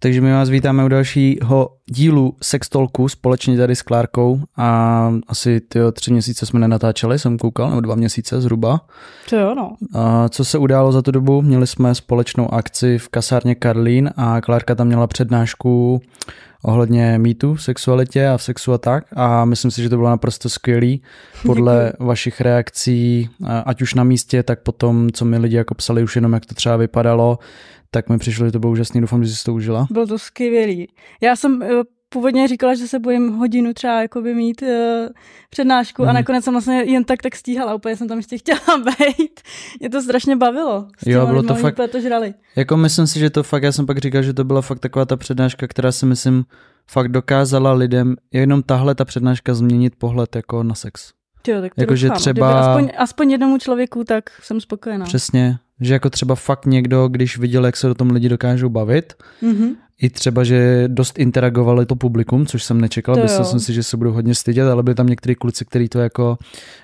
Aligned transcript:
Takže 0.00 0.20
my 0.20 0.32
vás 0.32 0.48
vítáme 0.48 0.84
u 0.84 0.88
dalšího 0.88 1.70
dílu 1.86 2.36
Sextolku 2.42 3.08
společně 3.08 3.56
tady 3.56 3.76
s 3.76 3.82
Klárkou 3.82 4.40
a 4.56 5.10
asi 5.28 5.60
ty 5.60 5.78
tři 5.92 6.12
měsíce 6.12 6.46
jsme 6.46 6.60
nenatáčeli, 6.60 7.18
jsem 7.18 7.38
koukal, 7.38 7.68
nebo 7.68 7.80
dva 7.80 7.94
měsíce 7.94 8.40
zhruba. 8.40 8.80
To 9.30 9.36
jo, 9.36 9.54
no. 9.54 9.76
A 9.94 10.28
co 10.28 10.44
se 10.44 10.58
událo 10.58 10.92
za 10.92 11.02
tu 11.02 11.10
dobu? 11.10 11.42
Měli 11.42 11.66
jsme 11.66 11.94
společnou 11.94 12.54
akci 12.54 12.98
v 12.98 13.08
kasárně 13.08 13.54
Karlín 13.54 14.10
a 14.16 14.40
Klárka 14.40 14.74
tam 14.74 14.86
měla 14.86 15.06
přednášku 15.06 16.00
ohledně 16.62 17.18
mýtu 17.18 17.54
v 17.54 17.62
sexualitě 17.62 18.28
a 18.28 18.36
v 18.36 18.42
sexu 18.42 18.72
a 18.72 18.78
tak 18.78 19.04
a 19.16 19.44
myslím 19.44 19.70
si, 19.70 19.82
že 19.82 19.88
to 19.88 19.96
bylo 19.96 20.08
naprosto 20.08 20.48
skvělý 20.48 21.02
podle 21.46 21.92
vašich 22.00 22.40
reakcí, 22.40 23.30
ať 23.64 23.82
už 23.82 23.94
na 23.94 24.04
místě, 24.04 24.42
tak 24.42 24.60
potom, 24.60 25.10
co 25.12 25.24
mi 25.24 25.38
lidi 25.38 25.56
jako 25.56 25.74
psali 25.74 26.02
už 26.02 26.16
jenom, 26.16 26.32
jak 26.32 26.46
to 26.46 26.54
třeba 26.54 26.76
vypadalo, 26.76 27.38
tak 27.90 28.08
mi 28.08 28.18
přišlo, 28.18 28.46
že 28.46 28.52
to 28.52 28.58
bylo 28.58 28.72
úžasný, 28.72 29.00
doufám, 29.00 29.24
že 29.24 29.36
jsi 29.36 29.44
to 29.44 29.54
užila. 29.54 29.86
Bylo 29.90 30.06
to 30.06 30.18
skvělý. 30.18 30.88
Já 31.20 31.36
jsem 31.36 31.62
eh, 31.62 31.68
původně 32.08 32.48
říkala, 32.48 32.74
že 32.74 32.88
se 32.88 32.98
bojím 32.98 33.32
hodinu 33.32 33.74
třeba 33.74 34.02
jakoby 34.02 34.34
mít 34.34 34.62
uh, 34.62 34.68
přednášku 35.50 36.02
mm. 36.02 36.08
a 36.08 36.12
mhm. 36.12 36.20
nakonec 36.20 36.44
jsem 36.44 36.54
vlastně 36.54 36.82
jen 36.82 37.04
tak 37.04 37.22
tak 37.22 37.36
stíhala, 37.36 37.74
úplně 37.74 37.96
jsem 37.96 38.08
tam 38.08 38.18
ještě 38.18 38.38
chtěla 38.38 38.60
být. 38.84 39.40
Mě 39.80 39.90
to 39.90 40.02
strašně 40.02 40.36
bavilo. 40.36 40.88
jo, 41.06 41.26
bylo 41.26 41.42
to 41.42 41.54
fakt, 41.54 41.76
to 41.92 42.00
žrali. 42.00 42.34
Jako 42.56 42.76
myslím 42.76 43.06
si, 43.06 43.18
že 43.18 43.30
to 43.30 43.42
fakt, 43.42 43.62
já 43.62 43.72
jsem 43.72 43.86
pak 43.86 43.98
říkal, 43.98 44.22
že 44.22 44.32
to 44.32 44.44
byla 44.44 44.62
fakt 44.62 44.78
taková 44.78 45.04
ta 45.04 45.16
přednáška, 45.16 45.66
která 45.66 45.92
si 45.92 46.06
myslím 46.06 46.44
fakt 46.90 47.08
dokázala 47.08 47.72
lidem 47.72 48.16
jenom 48.32 48.62
tahle 48.62 48.94
ta 48.94 49.04
přednáška 49.04 49.54
změnit 49.54 49.96
pohled 49.98 50.36
jako 50.36 50.62
na 50.62 50.74
sex. 50.74 51.12
Jo, 51.48 51.60
tak 51.60 51.74
to 51.74 51.80
jako, 51.80 51.96
že 51.96 52.10
třeba... 52.10 52.60
Aspoň, 52.60 52.90
aspoň 52.98 53.30
jednomu 53.30 53.58
člověku, 53.58 54.04
tak 54.04 54.24
jsem 54.42 54.60
spokojená. 54.60 55.04
Přesně, 55.04 55.58
že 55.80 55.92
jako 55.92 56.10
třeba 56.10 56.34
fakt 56.34 56.66
někdo, 56.66 57.08
když 57.08 57.38
viděl, 57.38 57.66
jak 57.66 57.76
se 57.76 57.86
do 57.86 57.94
tom 57.94 58.10
lidi 58.10 58.28
dokážou 58.28 58.68
bavit, 58.68 59.14
mm-hmm. 59.42 59.74
i 60.00 60.10
třeba, 60.10 60.44
že 60.44 60.84
dost 60.86 61.18
interagovali 61.18 61.86
to 61.86 61.96
publikum, 61.96 62.46
což 62.46 62.64
jsem 62.64 62.80
nečekal, 62.80 63.16
myslel 63.16 63.44
jsem 63.44 63.60
si, 63.60 63.72
že 63.72 63.82
se 63.82 63.96
budou 63.96 64.12
hodně 64.12 64.34
stydět, 64.34 64.68
ale 64.68 64.82
byli 64.82 64.94
tam 64.94 65.06
některý 65.06 65.34
kluci, 65.34 65.64
kteří 65.64 65.88
to 65.88 65.98
jako 65.98 66.38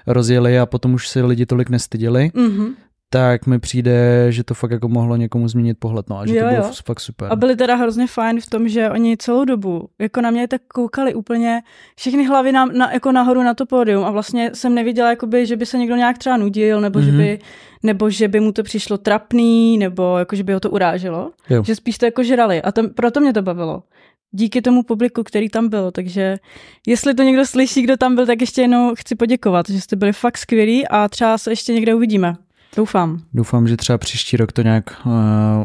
rozjeli 0.07 0.59
a 0.59 0.67
potom 0.67 0.95
už 0.95 1.09
se 1.09 1.23
lidi 1.23 1.47
tolik 1.47 1.71
nestyděli. 1.71 2.31
Mm-hmm 2.35 2.75
tak 3.11 3.47
mi 3.47 3.59
přijde, 3.59 4.27
že 4.33 4.45
to 4.45 4.55
fakt 4.55 4.71
jako 4.71 4.89
mohlo 4.89 5.17
někomu 5.17 5.49
změnit 5.49 5.79
pohled, 5.79 6.11
no 6.11 6.19
a 6.19 6.27
že 6.27 6.37
jo, 6.37 6.45
to 6.45 6.49
bylo 6.55 6.67
jo. 6.67 6.73
fakt 6.85 7.01
super. 7.01 7.29
A 7.33 7.37
byli 7.37 7.57
teda 7.57 7.75
hrozně 7.75 8.07
fajn 8.07 8.41
v 8.41 8.51
tom, 8.51 8.69
že 8.69 8.91
oni 8.91 9.17
celou 9.17 9.45
dobu 9.45 9.89
jako 9.99 10.21
na 10.21 10.31
mě 10.31 10.49
tak 10.49 10.63
koukali 10.75 11.15
úplně 11.15 11.63
všechny 11.97 12.27
hlavy 12.27 12.53
na, 12.53 12.65
na, 12.65 12.93
jako 12.93 13.13
nahoru 13.13 13.43
na 13.43 13.55
to 13.55 13.67
pódium 13.67 14.05
a 14.05 14.11
vlastně 14.11 14.51
jsem 14.55 14.75
neviděla, 14.75 15.11
jakoby, 15.11 15.47
že 15.47 15.57
by 15.57 15.67
se 15.67 15.79
někdo 15.79 15.97
nějak 15.97 16.19
třeba 16.19 16.37
nudil, 16.37 16.81
nebo, 16.81 16.99
mm-hmm. 16.99 17.05
že, 17.05 17.13
by, 17.13 17.31
mhm. 17.33 17.39
nebo 17.83 18.11
že 18.11 18.29
by 18.29 18.41
mu 18.41 18.53
to 18.53 18.63
přišlo 18.63 18.99
trapný, 18.99 19.79
nebo 19.79 20.19
jako, 20.19 20.37
že 20.37 20.45
by 20.45 20.53
ho 20.53 20.61
to 20.61 20.71
uráželo. 20.71 21.31
Jo. 21.51 21.65
Že 21.65 21.75
spíš 21.75 21.99
to 21.99 22.05
jako 22.05 22.23
žrali 22.23 22.63
a 22.63 22.73
to, 22.73 22.89
proto 22.89 23.21
mě 23.21 23.33
to 23.33 23.43
bavilo 23.43 23.83
díky 24.37 24.63
tomu 24.63 24.83
publiku, 24.83 25.23
který 25.23 25.49
tam 25.49 25.69
byl. 25.69 25.91
Takže 25.91 26.37
jestli 26.87 27.15
to 27.15 27.23
někdo 27.23 27.47
slyší, 27.47 27.83
kdo 27.83 27.97
tam 27.97 28.15
byl, 28.15 28.27
tak 28.27 28.41
ještě 28.41 28.63
jednou 28.63 28.95
chci 28.95 29.15
poděkovat, 29.15 29.71
že 29.71 29.81
jste 29.81 29.97
byli 29.97 30.13
fakt 30.13 30.39
skvělí 30.39 30.89
a 30.89 31.09
třeba 31.09 31.39
se 31.39 31.53
ještě 31.53 31.73
někde 31.73 31.95
uvidíme. 31.95 32.35
Doufám. 32.77 33.21
Doufám, 33.35 33.69
že 33.69 33.77
třeba 33.77 33.99
příští 33.99 34.37
rok 34.37 34.53
to 34.53 34.63
nějak 34.63 34.85
uh, 35.07 35.13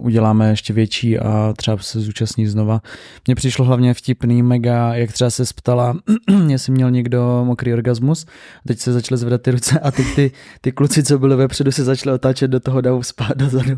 uděláme 0.01 0.49
ještě 0.49 0.73
větší 0.73 1.19
a 1.19 1.53
třeba 1.57 1.77
se 1.77 1.99
zúčastní 1.99 2.47
znova. 2.47 2.81
Mně 3.27 3.35
přišlo 3.35 3.65
hlavně 3.65 3.93
vtipný 3.93 4.43
mega, 4.43 4.95
jak 4.95 5.11
třeba 5.11 5.29
se 5.29 5.43
ptala, 5.55 5.97
jestli 6.47 6.73
měl 6.73 6.91
někdo 6.91 7.41
mokrý 7.45 7.73
orgasmus. 7.73 8.25
Teď 8.67 8.79
se 8.79 8.93
začaly 8.93 9.17
zvedat 9.17 9.41
ty 9.41 9.51
ruce 9.51 9.79
a 9.79 9.91
teď 9.91 10.05
ty, 10.15 10.31
ty 10.61 10.71
kluci, 10.71 11.03
co 11.03 11.19
byli 11.19 11.35
vepředu, 11.35 11.71
se 11.71 11.83
začaly 11.83 12.15
otáčet 12.15 12.51
do 12.51 12.59
toho 12.59 12.81
davu 12.81 13.03
spát 13.03 13.37
dozadu. 13.37 13.77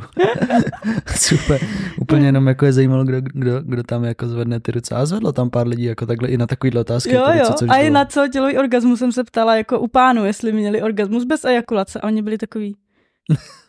Super. 1.16 1.62
Úplně 2.02 2.26
jenom 2.26 2.48
jako 2.48 2.66
je 2.66 2.74
zajímalo, 2.74 3.04
kdo, 3.04 3.22
kdo, 3.22 3.62
kdo, 3.62 3.84
tam 3.84 4.04
jako 4.04 4.28
zvedne 4.28 4.60
ty 4.60 4.72
ruce. 4.72 4.96
A 4.96 5.06
zvedlo 5.06 5.32
tam 5.32 5.50
pár 5.50 5.68
lidí 5.68 5.84
jako 5.84 6.06
takhle 6.06 6.28
i 6.28 6.38
na 6.38 6.48
takovýhle 6.48 6.82
otázky. 6.82 7.14
Jo, 7.14 7.24
jo. 7.34 7.70
A 7.70 7.78
i 7.78 7.90
na 7.90 8.06
celotělový 8.06 8.58
orgasmus 8.58 9.00
jsem 9.00 9.12
se 9.12 9.24
ptala 9.24 9.56
jako 9.56 9.80
u 9.80 9.88
pánu, 9.88 10.26
jestli 10.26 10.52
měli 10.52 10.82
orgasmus 10.82 11.24
bez 11.24 11.46
ejakulace 11.46 12.00
a 12.00 12.08
oni 12.08 12.22
byli 12.22 12.38
takový 12.38 12.76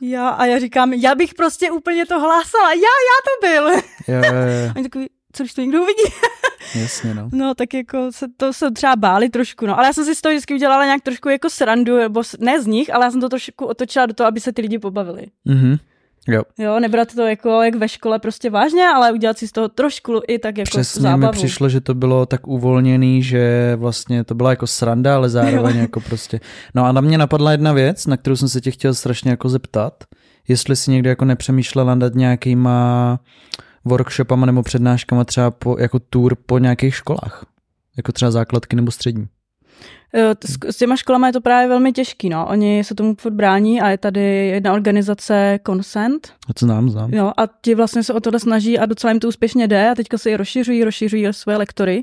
já 0.01 0.29
a 0.29 0.47
já 0.47 0.59
říkám, 0.59 0.93
já 0.93 1.15
bych 1.15 1.35
prostě 1.35 1.71
úplně 1.71 2.07
to 2.07 2.21
hlásala, 2.21 2.73
já, 2.73 2.79
já 2.81 3.19
to 3.25 3.47
byl. 3.47 3.71
Jo, 4.09 4.23
jo, 4.27 4.35
jo. 4.35 4.73
Oni 4.77 4.83
takový, 4.85 5.09
co 5.33 5.43
když 5.43 5.55
to 5.55 5.61
někdo 5.61 5.83
uvidí? 5.83 6.03
Jasně, 6.81 7.15
no. 7.15 7.29
No, 7.33 7.55
tak 7.55 7.75
jako 7.75 8.13
se, 8.13 8.27
to 8.37 8.53
se 8.53 8.71
třeba 8.71 8.97
báli 8.97 9.29
trošku, 9.29 9.67
no. 9.67 9.79
Ale 9.79 9.87
já 9.87 9.93
jsem 9.93 10.05
si 10.05 10.15
z 10.15 10.21
toho 10.21 10.33
vždycky 10.33 10.55
udělala 10.55 10.85
nějak 10.85 11.03
trošku 11.03 11.29
jako 11.29 11.51
srandu, 11.51 11.97
nebo 11.97 12.23
ne 12.39 12.63
z 12.63 12.67
nich, 12.67 12.95
ale 12.95 13.05
já 13.05 13.11
jsem 13.11 13.21
to 13.21 13.29
trošku 13.29 13.67
otočila 13.67 14.07
do 14.07 14.15
toho, 14.15 14.29
aby 14.29 14.41
se 14.41 14.53
ty 14.53 14.63
lidi 14.63 14.79
pobavili. 14.79 15.27
Mhm. 15.45 15.77
Jo. 16.29 16.43
jo, 16.59 16.81
nebrat 16.81 17.15
to 17.15 17.23
jako 17.23 17.63
jak 17.63 17.75
ve 17.75 17.89
škole 17.89 18.19
prostě 18.19 18.51
vážně, 18.51 18.87
ale 18.95 19.13
udělat 19.13 19.39
si 19.39 19.49
z 19.49 19.53
toho 19.53 19.69
trošku 19.69 20.21
i 20.29 20.39
tak 20.39 20.59
jako 20.59 20.71
Přesně 20.71 21.03
zábavu. 21.03 21.33
mi 21.33 21.39
přišlo, 21.39 21.69
že 21.69 21.81
to 21.81 21.95
bylo 21.95 22.27
tak 22.27 22.47
uvolněný, 22.49 23.23
že 23.23 23.73
vlastně 23.77 24.25
to 24.25 24.35
byla 24.35 24.51
jako 24.51 24.67
sranda, 24.67 25.15
ale 25.15 25.29
zároveň 25.29 25.77
jo. 25.77 25.81
jako 25.81 26.01
prostě. 26.01 26.41
No 26.75 26.85
a 26.85 26.93
na 26.93 27.01
mě 27.01 27.19
napadla 27.19 27.53
jedna 27.53 27.73
věc, 27.73 28.07
na 28.07 28.17
kterou 28.17 28.37
jsem 28.37 28.49
se 28.49 28.61
tě 28.61 28.71
chtěl 28.71 28.95
strašně 28.95 29.31
jako 29.31 29.49
zeptat, 29.49 30.05
jestli 30.49 30.77
si 30.77 30.91
někdy 30.91 31.09
jako 31.09 31.25
nepřemýšlela 31.25 31.95
nad 31.95 32.15
nějakýma 32.15 33.19
workshopama 33.85 34.47
nebo 34.47 34.63
přednáškama 34.63 35.25
třeba 35.25 35.51
po, 35.51 35.77
jako 35.79 35.99
tour 35.99 36.35
po 36.47 36.59
nějakých 36.59 36.95
školách, 36.95 37.47
jako 37.97 38.13
třeba 38.13 38.31
základky 38.31 38.77
nebo 38.77 38.91
střední. 38.91 39.27
Eh, 40.15 40.35
s 40.71 40.77
těma 40.77 40.97
školama 40.97 41.27
je 41.27 41.33
to 41.33 41.41
právě 41.41 41.69
velmi 41.69 41.93
těžký, 41.93 42.29
no. 42.29 42.47
Oni 42.49 42.85
se 42.85 42.95
tomu 42.95 43.15
furt 43.15 43.33
brání 43.33 43.81
a 43.81 43.89
je 43.89 43.99
tady 43.99 44.49
jedna 44.49 44.73
organizace 44.73 45.59
Consent. 45.67 46.33
A 46.49 46.53
co 46.55 46.67
znám, 46.67 46.91
znám. 46.91 47.15
Jo, 47.15 47.33
a 47.37 47.43
ti 47.63 47.75
vlastně 47.75 48.03
se 48.03 48.13
o 48.13 48.21
tohle 48.21 48.41
snaží 48.41 48.79
a 48.79 48.87
docela 48.87 49.11
jim 49.11 49.21
to 49.21 49.29
úspěšně 49.29 49.69
jde 49.69 49.91
a 49.91 49.95
teďka 49.95 50.19
se 50.19 50.31
i 50.31 50.37
rozšiřují, 50.37 50.85
rozšiřují 50.85 51.27
své 51.31 51.57
lektory. 51.57 52.03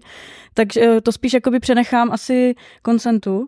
Takže 0.53 0.81
eh, 0.81 1.01
to 1.01 1.11
spíš 1.11 1.33
jakoby 1.33 1.59
přenechám 1.59 2.11
asi 2.11 2.55
Consentu. 2.85 3.47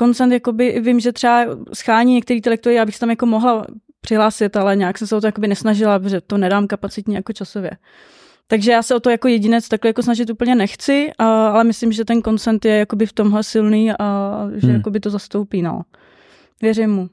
Consent, 0.00 0.32
jakoby 0.32 0.80
vím, 0.80 1.00
že 1.00 1.12
třeba 1.12 1.44
schání 1.72 2.14
některé 2.14 2.40
ty 2.40 2.50
lektory, 2.50 2.80
abych 2.80 2.94
se 2.94 3.00
tam 3.00 3.10
jako 3.10 3.26
mohla 3.26 3.66
přihlásit, 4.00 4.56
ale 4.56 4.76
nějak 4.76 4.98
jsem 4.98 5.06
se 5.06 5.16
o 5.16 5.20
to 5.20 5.26
jakoby 5.26 5.48
nesnažila, 5.48 5.98
protože 5.98 6.20
to 6.20 6.38
nedám 6.38 6.66
kapacitně 6.66 7.16
jako 7.16 7.32
časově. 7.32 7.70
Takže 8.50 8.72
já 8.72 8.82
se 8.82 8.94
o 8.94 9.00
to 9.00 9.10
jako 9.10 9.28
jedinec 9.28 9.68
takhle 9.68 9.88
jako 9.88 10.02
snažit 10.02 10.30
úplně 10.30 10.54
nechci, 10.54 11.10
a, 11.18 11.48
ale 11.48 11.64
myslím, 11.64 11.92
že 11.92 12.04
ten 12.04 12.22
koncent 12.22 12.64
je 12.64 12.76
jakoby 12.76 13.06
v 13.06 13.12
tomhle 13.12 13.42
silný 13.42 13.92
a 13.92 14.46
že 14.54 14.66
hmm. 14.66 14.76
jakoby 14.76 15.00
to 15.00 15.10
zastoupí, 15.10 15.62
no. 15.62 15.82
Věřím 16.62 16.90
mu. 16.90 17.08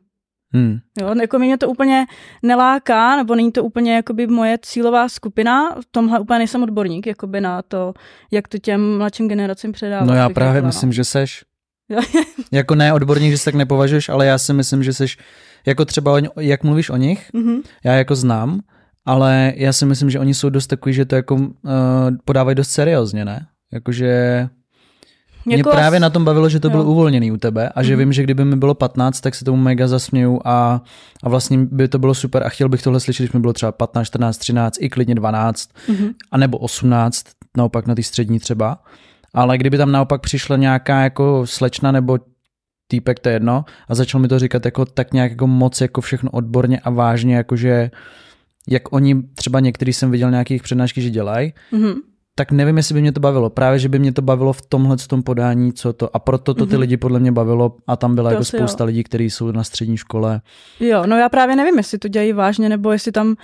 Hmm. 0.53 0.79
Jo, 0.99 1.15
jako 1.21 1.39
mě 1.39 1.57
to 1.57 1.69
úplně 1.69 2.05
neláká, 2.43 3.15
nebo 3.15 3.35
není 3.35 3.51
to 3.51 3.63
úplně 3.63 3.95
jakoby 3.95 4.27
moje 4.27 4.57
cílová 4.61 5.09
skupina, 5.09 5.75
v 5.81 5.85
tomhle 5.91 6.19
úplně 6.19 6.37
nejsem 6.37 6.63
odborník, 6.63 7.07
jakoby 7.07 7.41
na 7.41 7.61
to, 7.61 7.93
jak 8.31 8.47
to 8.47 8.57
těm 8.57 8.97
mladším 8.97 9.27
generacím 9.27 9.71
předávat. 9.71 10.05
No 10.05 10.13
já 10.13 10.29
právě 10.29 10.53
řekla, 10.53 10.67
myslím, 10.67 10.89
no. 10.89 10.93
že 10.93 11.03
seš. 11.03 11.43
jako 12.51 12.75
ne 12.75 12.93
odborník, 12.93 13.31
že 13.31 13.37
se 13.37 13.45
tak 13.45 13.55
nepovažuješ, 13.55 14.09
ale 14.09 14.25
já 14.25 14.37
si 14.37 14.53
myslím, 14.53 14.83
že 14.83 14.93
seš, 14.93 15.17
jako 15.65 15.85
třeba, 15.85 16.19
jak 16.39 16.63
mluvíš 16.63 16.89
o 16.89 16.97
nich, 16.97 17.31
mm-hmm. 17.33 17.61
já 17.83 17.93
jako 17.93 18.15
znám, 18.15 18.61
ale 19.07 19.53
já 19.55 19.73
si 19.73 19.85
myslím, 19.85 20.09
že 20.09 20.19
oni 20.19 20.33
jsou 20.33 20.49
dost 20.49 20.67
takový, 20.67 20.93
že 20.93 21.05
to 21.05 21.15
jako 21.15 21.35
uh, 21.35 21.51
podávají 22.25 22.55
dost 22.55 22.69
seriózně, 22.69 23.25
ne? 23.25 23.47
Jakože 23.73 24.49
mě 25.45 25.57
jako 25.57 25.69
právě 25.69 25.99
na 25.99 26.09
tom 26.09 26.25
bavilo, 26.25 26.49
že 26.49 26.59
to 26.59 26.69
bylo 26.69 26.83
uvolněný 26.83 27.31
u 27.31 27.37
tebe 27.37 27.69
a 27.75 27.83
že 27.83 27.93
mm. 27.93 27.99
vím, 27.99 28.13
že 28.13 28.23
kdyby 28.23 28.45
mi 28.45 28.55
bylo 28.55 28.73
15, 28.73 29.21
tak 29.21 29.35
se 29.35 29.45
tomu 29.45 29.57
mega 29.57 29.87
zasměju 29.87 30.41
a, 30.45 30.81
a 31.23 31.29
vlastně 31.29 31.57
by 31.57 31.87
to 31.87 31.99
bylo 31.99 32.13
super 32.13 32.43
a 32.43 32.49
chtěl 32.49 32.69
bych 32.69 32.81
tohle 32.81 32.99
slyšet, 32.99 33.23
když 33.23 33.33
mi 33.33 33.39
bylo 33.39 33.53
třeba 33.53 33.71
15, 33.71 34.07
14, 34.07 34.37
13, 34.37 34.77
i 34.81 34.89
klidně 34.89 35.15
12, 35.15 35.69
mm. 35.87 36.07
a 36.31 36.37
nebo 36.37 36.57
18, 36.57 37.25
naopak 37.57 37.87
na 37.87 37.95
ty 37.95 38.03
střední 38.03 38.39
třeba. 38.39 38.83
Ale 39.33 39.57
kdyby 39.57 39.77
tam 39.77 39.91
naopak 39.91 40.21
přišla 40.21 40.57
nějaká 40.57 41.01
jako 41.01 41.41
slečna 41.45 41.91
nebo 41.91 42.19
týpek, 42.87 43.19
to 43.19 43.29
je 43.29 43.35
jedno, 43.35 43.65
a 43.87 43.95
začal 43.95 44.21
mi 44.21 44.27
to 44.27 44.39
říkat 44.39 44.65
jako 44.65 44.85
tak 44.85 45.13
nějak 45.13 45.31
jako 45.31 45.47
moc 45.47 45.81
jako 45.81 46.01
všechno 46.01 46.31
odborně 46.31 46.79
a 46.79 46.89
vážně, 46.89 47.35
jakože 47.35 47.91
jak 48.67 48.93
oni 48.93 49.23
třeba 49.35 49.59
některý 49.59 49.93
jsem 49.93 50.11
viděl 50.11 50.31
nějakých 50.31 50.63
přednášky, 50.63 51.01
že 51.01 51.09
dělají, 51.09 51.53
mm-hmm. 51.73 51.95
tak 52.35 52.51
nevím, 52.51 52.77
jestli 52.77 52.93
by 52.93 53.01
mě 53.01 53.11
to 53.11 53.19
bavilo. 53.19 53.49
Právě, 53.49 53.79
že 53.79 53.89
by 53.89 53.99
mě 53.99 54.11
to 54.11 54.21
bavilo 54.21 54.53
v 54.53 54.61
tomhle 54.61 54.97
tom 54.97 55.23
podání, 55.23 55.73
co 55.73 55.93
to. 55.93 56.15
A 56.15 56.19
proto 56.19 56.53
to 56.53 56.65
ty 56.65 56.75
mm-hmm. 56.75 56.79
lidi 56.79 56.97
podle 56.97 57.19
mě 57.19 57.31
bavilo 57.31 57.75
a 57.87 57.95
tam 57.95 58.15
byla 58.15 58.29
to 58.29 58.33
jako 58.33 58.45
spousta 58.45 58.83
jo. 58.83 58.85
lidí, 58.85 59.03
kteří 59.03 59.29
jsou 59.29 59.51
na 59.51 59.63
střední 59.63 59.97
škole. 59.97 60.41
Jo, 60.79 61.03
no 61.05 61.17
já 61.17 61.29
právě 61.29 61.55
nevím, 61.55 61.77
jestli 61.77 61.97
to 61.97 62.07
dělají 62.07 62.33
vážně, 62.33 62.69
nebo 62.69 62.91
jestli 62.91 63.11
tam 63.11 63.35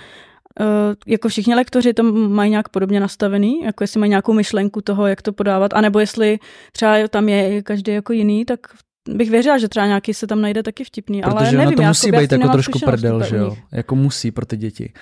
Uh, 0.60 0.94
jako 1.06 1.28
všichni 1.28 1.54
lektoři 1.54 1.94
to 1.94 2.02
mají 2.12 2.50
nějak 2.50 2.68
podobně 2.68 3.00
nastavený, 3.00 3.62
jako 3.62 3.84
jestli 3.84 4.00
mají 4.00 4.10
nějakou 4.10 4.32
myšlenku 4.32 4.80
toho, 4.80 5.06
jak 5.06 5.22
to 5.22 5.32
podávat, 5.32 5.74
anebo 5.74 5.98
jestli 5.98 6.38
třeba 6.72 7.08
tam 7.08 7.28
je 7.28 7.62
každý 7.62 7.92
jako 7.92 8.12
jiný, 8.12 8.44
tak 8.44 8.60
bych 9.08 9.30
věřila, 9.30 9.58
že 9.58 9.68
třeba 9.68 9.86
nějaký 9.86 10.14
se 10.14 10.26
tam 10.26 10.40
najde 10.40 10.62
taky 10.62 10.84
vtipný, 10.84 11.22
Protože 11.22 11.36
ale 11.36 11.52
nevím, 11.52 11.76
to 11.76 11.82
musí 11.82 12.12
být 12.12 12.32
jako 12.32 12.48
trošku 12.48 12.78
prdel, 12.78 13.24
že 13.24 13.36
jo? 13.36 13.56
Jako 13.72 13.96
musí 13.96 14.30
pro 14.30 14.46
ty 14.46 14.56
děti. 14.56 14.92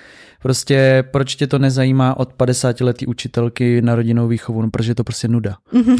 Prostě 0.41 1.03
proč 1.11 1.35
tě 1.35 1.47
to 1.47 1.59
nezajímá 1.59 2.17
od 2.17 2.33
50 2.33 2.81
letý 2.81 3.07
učitelky 3.07 3.81
na 3.81 3.95
rodinnou 3.95 4.27
výchovu, 4.27 4.61
no 4.61 4.69
protože 4.69 4.91
je 4.91 4.95
to 4.95 5.03
prostě 5.03 5.27
nuda. 5.27 5.55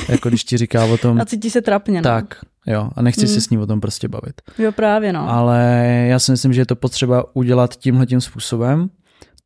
jako 0.10 0.30
když 0.30 0.44
ti 0.44 0.58
říká 0.58 0.86
o 0.86 0.98
tom. 0.98 1.18
A 1.22 1.26
cítí 1.26 1.50
se 1.50 1.62
trapně. 1.62 1.98
No. 1.98 2.04
Tak, 2.04 2.36
jo, 2.68 2.90
a 2.96 3.02
nechci 3.02 3.22
mm. 3.22 3.28
se 3.28 3.42
s 3.42 3.50
ním 3.50 3.60
o 3.60 3.68
tom 3.68 3.82
prostě 3.82 4.08
bavit. 4.08 4.42
Jo, 4.58 4.72
právě 4.72 5.14
no. 5.14 5.30
Ale 5.30 5.84
já 6.10 6.20
si 6.20 6.32
myslím, 6.32 6.54
že 6.54 6.62
je 6.62 6.66
to 6.66 6.76
potřeba 6.76 7.36
udělat 7.36 7.76
tímhle 7.76 8.06
tím 8.06 8.22
způsobem, 8.22 8.90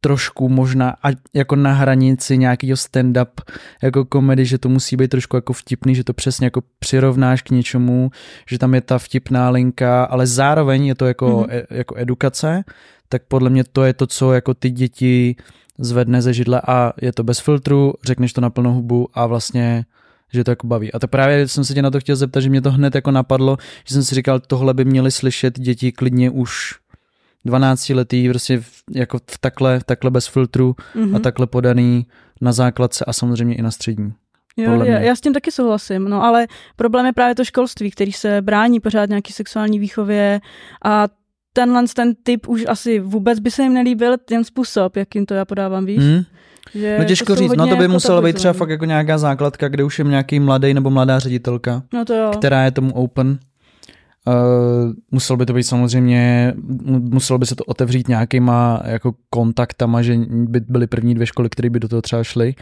trošku 0.01 0.49
možná 0.49 0.95
a 1.03 1.09
jako 1.33 1.55
na 1.55 1.73
hranici 1.73 2.37
nějakého 2.37 2.75
stand-up 2.75 3.41
jako 3.83 4.05
komedy, 4.05 4.45
že 4.45 4.57
to 4.57 4.69
musí 4.69 4.97
být 4.97 5.07
trošku 5.07 5.37
jako 5.37 5.53
vtipný, 5.53 5.95
že 5.95 6.03
to 6.03 6.13
přesně 6.13 6.45
jako 6.45 6.61
přirovnáš 6.79 7.41
k 7.41 7.49
něčemu, 7.49 8.11
že 8.49 8.59
tam 8.59 8.73
je 8.73 8.81
ta 8.81 8.97
vtipná 8.97 9.49
linka, 9.49 10.03
ale 10.03 10.27
zároveň 10.27 10.85
je 10.85 10.95
to 10.95 11.05
jako, 11.05 11.27
mm-hmm. 11.27 11.65
e, 11.69 11.77
jako 11.77 11.95
edukace, 11.97 12.63
tak 13.09 13.21
podle 13.27 13.49
mě 13.49 13.63
to 13.63 13.83
je 13.83 13.93
to, 13.93 14.07
co 14.07 14.33
jako 14.33 14.53
ty 14.53 14.69
děti 14.69 15.35
zvedne 15.79 16.21
ze 16.21 16.33
židle 16.33 16.61
a 16.67 16.93
je 17.01 17.13
to 17.13 17.23
bez 17.23 17.39
filtru, 17.39 17.93
řekneš 18.05 18.33
to 18.33 18.41
na 18.41 18.49
plnou 18.49 18.73
hubu 18.73 19.07
a 19.13 19.27
vlastně 19.27 19.85
že 20.33 20.43
to 20.43 20.51
jako 20.51 20.67
baví. 20.67 20.93
A 20.93 20.99
to 20.99 21.07
právě 21.07 21.47
jsem 21.47 21.63
se 21.63 21.73
tě 21.73 21.81
na 21.81 21.91
to 21.91 21.99
chtěl 21.99 22.15
zeptat, 22.15 22.39
že 22.39 22.49
mě 22.49 22.61
to 22.61 22.71
hned 22.71 22.95
jako 22.95 23.11
napadlo, 23.11 23.57
že 23.85 23.93
jsem 23.93 24.03
si 24.03 24.15
říkal, 24.15 24.39
tohle 24.39 24.73
by 24.73 24.85
měli 24.85 25.11
slyšet 25.11 25.59
děti 25.59 25.91
klidně 25.91 26.29
už 26.29 26.75
12 27.45 27.89
letý, 27.89 28.29
prostě 28.29 28.59
v, 28.59 28.83
jako 28.95 29.17
v 29.17 29.37
takhle, 29.39 29.79
takhle 29.85 30.11
bez 30.11 30.27
filtru 30.27 30.71
mm-hmm. 30.71 31.03
a 31.03 31.05
mhm. 31.05 31.21
takhle 31.21 31.47
podaný 31.47 32.07
na 32.41 32.51
základce 32.51 33.05
a 33.05 33.13
samozřejmě 33.13 33.55
i 33.55 33.61
na 33.61 33.71
střední. 33.71 34.13
Jo, 34.57 34.83
já, 34.83 34.99
já 34.99 35.15
s 35.15 35.21
tím 35.21 35.33
taky 35.33 35.51
souhlasím, 35.51 36.03
no 36.03 36.23
ale 36.23 36.47
problém 36.75 37.05
je 37.05 37.13
právě 37.13 37.35
to 37.35 37.45
školství, 37.45 37.91
který 37.91 38.11
se 38.11 38.41
brání 38.41 38.79
pořád 38.79 39.09
nějaký 39.09 39.33
sexuální 39.33 39.79
výchově 39.79 40.41
a 40.85 41.07
tenhle 41.53 41.83
ten 41.95 42.15
typ 42.23 42.47
už 42.47 42.65
asi 42.67 42.99
vůbec 42.99 43.39
by 43.39 43.51
se 43.51 43.63
jim 43.63 43.73
nelíbil 43.73 44.17
ten 44.17 44.43
způsob, 44.43 44.95
jakým 44.95 45.25
to 45.25 45.33
já 45.33 45.45
podávám, 45.45 45.85
víš? 45.85 46.03
Mm. 46.03 46.21
Že 46.73 46.95
no 46.99 47.05
těžko 47.05 47.35
říct, 47.35 47.55
no 47.55 47.67
to 47.67 47.75
by 47.75 47.83
jako 47.83 47.93
muselo 47.93 48.21
být 48.21 48.35
třeba 48.35 48.53
fakt 48.53 48.69
jako 48.69 48.85
nějaká 48.85 49.17
základka, 49.17 49.67
kde 49.67 49.83
už 49.83 49.99
je 49.99 50.05
nějaký 50.05 50.39
mladý 50.39 50.73
nebo 50.73 50.89
mladá 50.89 51.19
ředitelka, 51.19 51.83
no 51.93 52.05
to 52.05 52.13
jo. 52.13 52.31
která 52.37 52.63
je 52.63 52.71
tomu 52.71 52.93
open. 52.93 53.39
Uh, 54.27 54.93
muselo 55.11 55.37
by 55.37 55.45
to 55.45 55.53
být 55.53 55.63
samozřejmě, 55.63 56.53
muselo 56.85 57.39
by 57.39 57.45
se 57.45 57.55
to 57.55 57.63
otevřít 57.63 58.07
nějakýma 58.07 58.81
jako 58.85 59.13
kontaktama, 59.29 60.01
že 60.01 60.17
by 60.29 60.59
byly 60.59 60.87
první 60.87 61.15
dvě 61.15 61.27
školy, 61.27 61.49
které 61.49 61.69
by 61.69 61.79
do 61.79 61.87
toho 61.87 62.01
třeba 62.01 62.23
šly. 62.23 62.55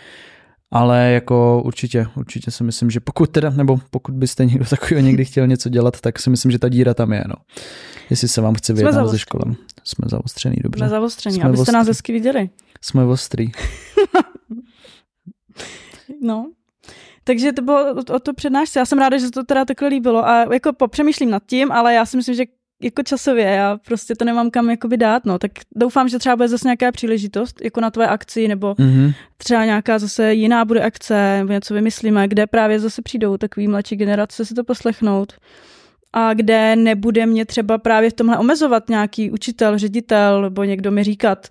Ale 0.71 1.11
jako 1.11 1.61
určitě, 1.65 2.07
určitě 2.15 2.51
si 2.51 2.63
myslím, 2.63 2.89
že 2.91 2.99
pokud 2.99 3.29
teda, 3.29 3.49
nebo 3.49 3.79
pokud 3.91 4.15
byste 4.15 4.45
někdo 4.45 4.65
takového 4.69 5.01
někdy 5.05 5.25
chtěl 5.25 5.47
něco 5.47 5.69
dělat, 5.69 6.01
tak 6.01 6.19
si 6.19 6.29
myslím, 6.29 6.51
že 6.51 6.59
ta 6.59 6.69
díra 6.69 6.93
tam 6.93 7.13
je, 7.13 7.23
no. 7.27 7.35
Jestli 8.09 8.27
se 8.27 8.41
vám 8.41 8.55
chce 8.55 8.73
vyjednat 8.73 9.07
ze 9.07 9.19
školem. 9.19 9.55
Jsme 9.83 10.05
zaostřený, 10.09 10.55
dobře. 10.63 10.79
Jsme 10.79 10.89
zaostřený, 10.89 11.35
Jsme 11.35 11.43
abyste 11.43 11.61
ostrý. 11.61 11.73
nás 11.73 11.87
hezky 11.87 12.11
viděli. 12.13 12.49
Jsme 12.81 13.03
ostrý. 13.03 13.51
no, 16.21 16.51
takže 17.27 17.53
to 17.53 17.61
bylo 17.61 17.93
o 18.13 18.19
to 18.19 18.33
přednášce. 18.33 18.79
Já 18.79 18.85
jsem 18.85 18.99
ráda, 18.99 19.17
že 19.17 19.25
se 19.25 19.31
to 19.31 19.43
teda 19.43 19.65
takhle 19.65 19.87
líbilo 19.87 20.27
a 20.27 20.53
jako 20.53 20.73
popřemýšlím 20.73 21.29
nad 21.29 21.43
tím, 21.45 21.71
ale 21.71 21.93
já 21.93 22.05
si 22.05 22.17
myslím, 22.17 22.35
že 22.35 22.43
jako 22.81 23.03
časově, 23.03 23.45
já 23.45 23.77
prostě 23.77 24.15
to 24.15 24.25
nemám 24.25 24.51
kam 24.51 24.69
jakoby 24.69 24.97
dát, 24.97 25.25
no, 25.25 25.39
tak 25.39 25.51
doufám, 25.75 26.09
že 26.09 26.19
třeba 26.19 26.35
bude 26.35 26.47
zase 26.47 26.67
nějaká 26.67 26.91
příležitost, 26.91 27.61
jako 27.63 27.81
na 27.81 27.91
tvoje 27.91 28.07
akci, 28.07 28.47
nebo 28.47 28.73
mm-hmm. 28.73 29.13
třeba 29.37 29.65
nějaká 29.65 29.99
zase 29.99 30.33
jiná 30.33 30.65
bude 30.65 30.81
akce, 30.81 31.37
nebo 31.37 31.53
něco 31.53 31.73
vymyslíme, 31.73 32.27
kde 32.27 32.47
právě 32.47 32.79
zase 32.79 33.01
přijdou 33.01 33.37
takový 33.37 33.67
mladší 33.67 33.95
generace 33.95 34.45
si 34.45 34.53
to 34.53 34.63
poslechnout 34.63 35.33
a 36.13 36.33
kde 36.33 36.75
nebude 36.75 37.25
mě 37.25 37.45
třeba 37.45 37.77
právě 37.77 38.09
v 38.09 38.13
tomhle 38.13 38.37
omezovat 38.37 38.89
nějaký 38.89 39.31
učitel, 39.31 39.77
ředitel, 39.77 40.41
nebo 40.41 40.63
někdo 40.63 40.91
mi 40.91 41.03
říkat, 41.03 41.47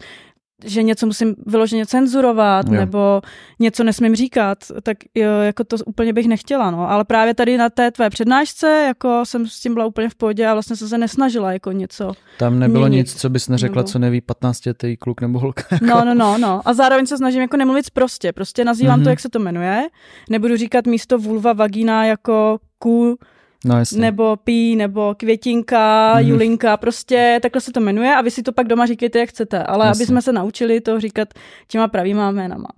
že 0.64 0.82
něco 0.82 1.06
musím 1.06 1.34
vyloženě 1.46 1.86
cenzurovat, 1.86 2.66
jo. 2.66 2.72
nebo 2.74 3.22
něco 3.58 3.84
nesmím 3.84 4.16
říkat, 4.16 4.58
tak 4.82 4.96
jo, 5.14 5.30
jako 5.30 5.64
to 5.64 5.76
úplně 5.86 6.12
bych 6.12 6.26
nechtěla, 6.26 6.70
no. 6.70 6.90
Ale 6.90 7.04
právě 7.04 7.34
tady 7.34 7.56
na 7.56 7.70
té 7.70 7.90
tvé 7.90 8.10
přednášce, 8.10 8.84
jako 8.86 9.20
jsem 9.24 9.46
s 9.46 9.60
tím 9.60 9.74
byla 9.74 9.86
úplně 9.86 10.08
v 10.08 10.14
pohodě 10.14 10.46
a 10.46 10.52
vlastně 10.52 10.76
jsem 10.76 10.88
se 10.88 10.98
nesnažila 10.98 11.52
jako 11.52 11.72
něco 11.72 12.12
Tam 12.38 12.58
nebylo 12.58 12.88
měnit. 12.88 12.96
nic, 12.96 13.20
co 13.20 13.28
bys 13.30 13.48
neřekla, 13.48 13.82
nebo... 13.82 13.88
co 13.88 13.98
neví 13.98 14.20
15 14.20 14.66
letý 14.66 14.96
kluk 14.96 15.20
nebo 15.20 15.38
holka. 15.38 15.64
Jako. 15.70 15.86
No, 15.86 16.04
no, 16.04 16.14
no, 16.14 16.38
no. 16.38 16.60
A 16.64 16.74
zároveň 16.74 17.06
se 17.06 17.16
snažím 17.16 17.40
jako 17.40 17.56
nemluvit 17.56 17.90
prostě, 17.90 18.32
prostě 18.32 18.64
nazývám 18.64 19.00
mm-hmm. 19.00 19.02
to, 19.02 19.08
mhm. 19.08 19.10
jak 19.10 19.20
se 19.20 19.28
to 19.28 19.38
jmenuje. 19.38 19.88
Nebudu 20.30 20.56
říkat 20.56 20.86
místo 20.86 21.18
vulva, 21.18 21.52
vagína 21.52 22.04
jako 22.04 22.58
ku, 22.78 23.18
No, 23.64 23.74
nebo 23.96 24.36
pí, 24.36 24.76
nebo 24.76 25.14
květinka, 25.18 26.14
mm. 26.14 26.28
julinka, 26.28 26.76
prostě 26.76 27.38
takhle 27.42 27.60
se 27.60 27.72
to 27.72 27.80
jmenuje 27.80 28.14
a 28.14 28.20
vy 28.20 28.30
si 28.30 28.42
to 28.42 28.52
pak 28.52 28.66
doma 28.66 28.86
říkejte, 28.86 29.18
jak 29.18 29.28
chcete. 29.28 29.62
Ale 29.62 29.86
jasně. 29.86 30.02
aby 30.02 30.06
jsme 30.06 30.22
se 30.22 30.32
naučili 30.32 30.80
to 30.80 31.00
říkat 31.00 31.28
těma 31.68 31.88
pravýma 31.88 32.30
jménama. 32.30 32.68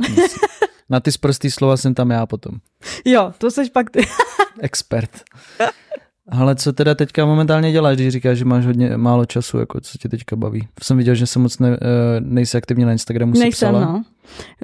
Na 0.91 1.01
ty 1.01 1.13
sprostý 1.13 1.51
slova 1.51 1.77
jsem 1.77 1.95
tam 1.95 2.11
já 2.11 2.27
potom. 2.27 2.53
Jo, 3.05 3.33
to 3.39 3.51
seš 3.51 3.69
pak 3.69 3.91
ty. 3.91 4.07
Expert. 4.61 5.11
Ale 6.29 6.55
co 6.57 6.73
teda 6.73 6.95
teďka 6.95 7.27
momentálně 7.27 7.73
děláš, 7.73 7.97
když 7.97 8.09
říkáš, 8.09 8.39
že 8.39 8.45
máš 8.45 8.67
hodně 8.67 8.97
málo 8.97 9.25
času, 9.25 9.59
jako 9.59 9.81
co 9.81 9.99
tě 9.99 10.09
teďka 10.09 10.37
baví? 10.37 10.69
Jsem 10.83 10.97
viděl, 10.97 11.15
že 11.15 11.27
se 11.27 11.39
moc 11.39 11.59
ne, 11.59 11.69
eh, 11.73 11.77
nejsi 12.21 12.57
aktivně 12.57 12.87
na 12.87 12.93
Instagramu. 12.93 13.33
Nejsem, 13.39 13.73
no. 13.73 14.03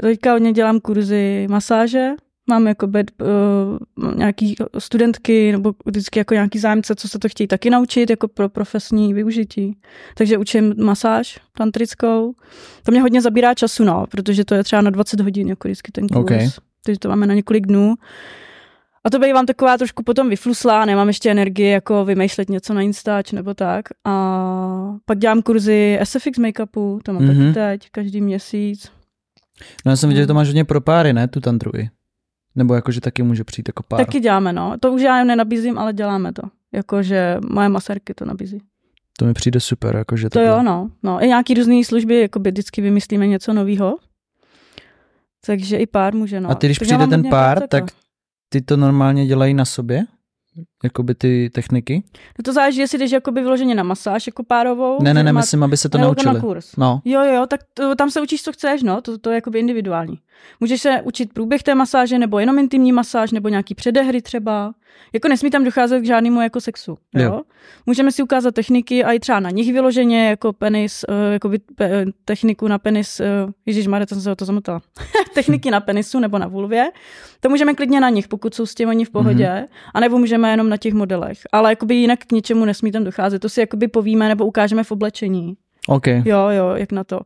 Teďka 0.01 0.33
hodně 0.33 0.53
dělám 0.53 0.81
kurzy 0.81 1.47
masáže, 1.51 2.11
mám 2.49 2.67
jako 2.67 2.87
bed, 2.87 3.11
uh, 3.21 4.17
nějaký 4.17 4.57
studentky 4.79 5.53
nebo 5.53 5.73
vždycky 5.87 6.19
jako 6.19 6.35
nějaký 6.35 6.59
zájemce, 6.59 6.95
co 6.95 7.09
se 7.09 7.19
to 7.19 7.29
chtějí 7.29 7.49
taky 7.49 7.71
naučit 7.71 8.11
jako 8.11 8.29
pro 8.29 8.49
profesní 8.49 9.15
využití. 9.15 9.77
Takže 10.15 10.39
učím 10.39 10.75
masáž 10.85 11.41
tantrickou. 11.57 12.35
To 12.83 12.93
mě 12.93 13.01
hodně 13.01 13.23
zabírá 13.23 13.55
času, 13.55 13.85
no, 13.85 14.07
protože 14.11 14.45
to 14.45 14.55
je 14.55 14.65
třeba 14.65 14.83
na 14.83 14.91
20 14.91 15.21
hodin 15.21 15.49
jako 15.49 15.69
vždycky 15.69 15.93
ten 15.93 16.09
kurz. 16.09 16.23
Okay. 16.23 16.49
Takže 16.85 16.99
to 16.99 17.09
máme 17.09 17.27
na 17.27 17.35
několik 17.35 17.67
dnů. 17.67 17.95
A 19.05 19.11
to 19.11 19.19
vám 19.19 19.47
taková 19.47 19.79
trošku 19.79 20.03
potom 20.03 20.29
vyfluslá, 20.29 20.85
nemám 20.85 21.09
ještě 21.09 21.31
energii 21.31 21.71
jako 21.71 22.05
vymýšlet 22.05 22.51
něco 22.51 22.75
na 22.75 22.83
Instač 22.83 23.33
nebo 23.33 23.55
tak. 23.55 23.85
A 24.05 24.95
pak 25.05 25.19
dělám 25.19 25.43
kurzy 25.43 25.99
SFX 26.05 26.39
make-upu, 26.39 26.99
to 27.05 27.13
mám 27.13 27.23
mm-hmm. 27.23 27.27
taky 27.27 27.39
mhm. 27.39 27.55
teď, 27.55 27.89
každý 27.91 28.21
měsíc. 28.21 28.91
No 29.87 29.93
já 29.93 29.97
jsem 29.97 30.09
viděl, 30.09 30.23
že 30.23 30.27
to 30.27 30.35
máš 30.35 30.47
hodně 30.47 30.65
pro 30.65 30.81
páry, 30.81 31.13
ne, 31.13 31.29
tu 31.29 31.41
tantru 31.41 31.71
nebo 32.55 32.75
jakože 32.75 33.01
taky 33.01 33.23
může 33.23 33.45
přijít 33.45 33.69
jako 33.69 33.83
pár? 33.83 34.07
Taky 34.07 34.21
děláme, 34.21 34.53
no. 34.53 34.77
To 34.81 34.93
už 34.93 35.03
já 35.03 35.25
nenabízím, 35.25 35.79
ale 35.79 35.93
děláme 35.93 36.33
to. 36.33 36.43
Jakože 36.73 37.37
moje 37.51 37.69
masérky 37.69 38.15
to 38.15 38.25
nabízí. 38.25 38.63
To 39.19 39.25
mi 39.25 39.35
přijde 39.35 39.61
super, 39.61 39.97
jakože 39.97 40.31
to 40.31 40.41
jo, 40.41 40.63
no. 40.63 40.91
no. 41.03 41.25
I 41.25 41.27
nějaký 41.27 41.55
různé 41.55 41.85
služby, 41.85 42.21
jako 42.21 42.39
by 42.39 42.51
vždycky 42.51 42.83
vymyslíme 42.83 43.27
něco 43.27 43.53
nového. 43.53 43.97
Takže 45.47 45.77
i 45.77 45.87
pár 45.87 46.15
může, 46.15 46.41
no. 46.41 46.51
A 46.51 46.55
ty, 46.55 46.67
když 46.67 46.79
Takže 46.79 46.95
přijde 46.95 47.07
ten 47.07 47.31
pár, 47.31 47.69
tak 47.69 47.85
ty 48.49 48.61
to 48.61 48.77
normálně 48.77 49.27
dělají 49.27 49.55
na 49.55 49.65
sobě? 49.65 50.05
Jakoby 50.83 51.15
ty 51.15 51.51
techniky? 51.55 52.03
No 52.39 52.43
to 52.45 52.53
záleží, 52.53 52.81
jestli 52.81 52.99
jdeš 52.99 53.11
jakoby 53.11 53.41
vyloženě 53.41 53.75
na 53.75 53.83
masáž 53.83 54.27
jako 54.27 54.43
párovou. 54.43 55.03
Ne, 55.03 55.15
ne, 55.15 55.23
ne, 55.23 55.33
myslím, 55.33 55.63
aby 55.63 55.77
se 55.77 55.89
to 55.89 55.99
naučili. 55.99 56.35
Na 56.35 56.41
kurz. 56.41 56.77
No. 56.77 57.01
Jo, 57.05 57.25
jo, 57.25 57.47
tak 57.47 57.61
to, 57.75 57.95
tam 57.95 58.11
se 58.11 58.21
učíš, 58.21 58.43
co 58.43 58.53
chceš, 58.53 58.83
no, 58.83 59.01
to, 59.01 59.19
to 59.19 59.31
je 59.31 59.35
jakoby 59.35 59.59
individuální. 59.59 60.19
Můžeš 60.61 60.83
se 60.83 61.03
učit 61.03 61.33
průběh 61.33 61.63
té 61.63 61.75
masáže, 61.75 62.19
nebo 62.19 62.39
jenom 62.39 62.59
intimní 62.59 62.93
masáž, 62.93 63.33
nebo 63.33 63.49
nějaký 63.49 63.75
předehry 63.75 64.23
třeba. 64.23 64.75
Jako 65.13 65.29
nesmí 65.29 65.51
tam 65.51 65.65
docházet 65.65 66.01
k 66.01 66.07
žádnému 66.07 66.41
jako 66.41 66.61
sexu. 66.61 66.99
Jo? 67.15 67.23
jo. 67.23 67.43
Můžeme 67.87 68.13
si 68.13 68.23
ukázat 68.23 68.55
techniky 68.55 69.05
a 69.05 69.13
i 69.13 69.21
třeba 69.21 69.41
na 69.41 69.51
nich 69.51 69.73
vyloženě, 69.73 70.29
jako 70.29 70.53
penis, 70.53 71.05
uh, 71.09 71.33
jako 71.33 71.49
by, 71.49 71.59
pe, 71.59 72.05
techniku 72.25 72.69
na 72.69 72.79
penis, 72.79 73.21
uh, 73.21 73.27
Ježíš 73.67 73.87
Mare, 73.87 74.07
to 74.07 74.15
jsem 74.15 74.23
se 74.23 74.33
o 74.33 74.37
to 74.37 74.45
zamotala. 74.45 74.81
Techniky 75.35 75.71
na 75.71 75.81
penisu 75.81 76.21
nebo 76.21 76.39
na 76.39 76.47
vulvě. 76.47 76.91
To 77.41 77.49
můžeme 77.49 77.75
klidně 77.75 78.01
na 78.01 78.09
nich, 78.09 78.29
pokud 78.29 78.55
jsou 78.55 78.67
s 78.67 78.75
tím 78.75 78.89
oni 78.89 79.05
v 79.05 79.11
pohodě, 79.11 79.47
mm-hmm. 79.47 79.69
anebo 79.95 80.19
můžeme 80.19 80.51
jenom 80.51 80.69
na 80.73 80.77
těch 80.77 80.95
modelech. 80.95 81.39
Ale 81.53 81.71
jakoby 81.71 81.95
jinak 81.95 82.19
k 82.25 82.33
ničemu 82.33 82.65
nesmí 82.65 82.93
tam 82.93 83.05
docházet. 83.05 83.39
To 83.39 83.49
si 83.49 83.61
jakoby 83.61 83.89
povíme 83.89 84.29
nebo 84.29 84.47
ukážeme 84.47 84.85
v 84.85 84.93
oblečení. 84.93 85.55
Okay. 85.89 86.23
Jo, 86.25 86.49
jo, 86.49 86.71
jak 86.75 86.93
na 86.93 87.05
to. 87.05 87.21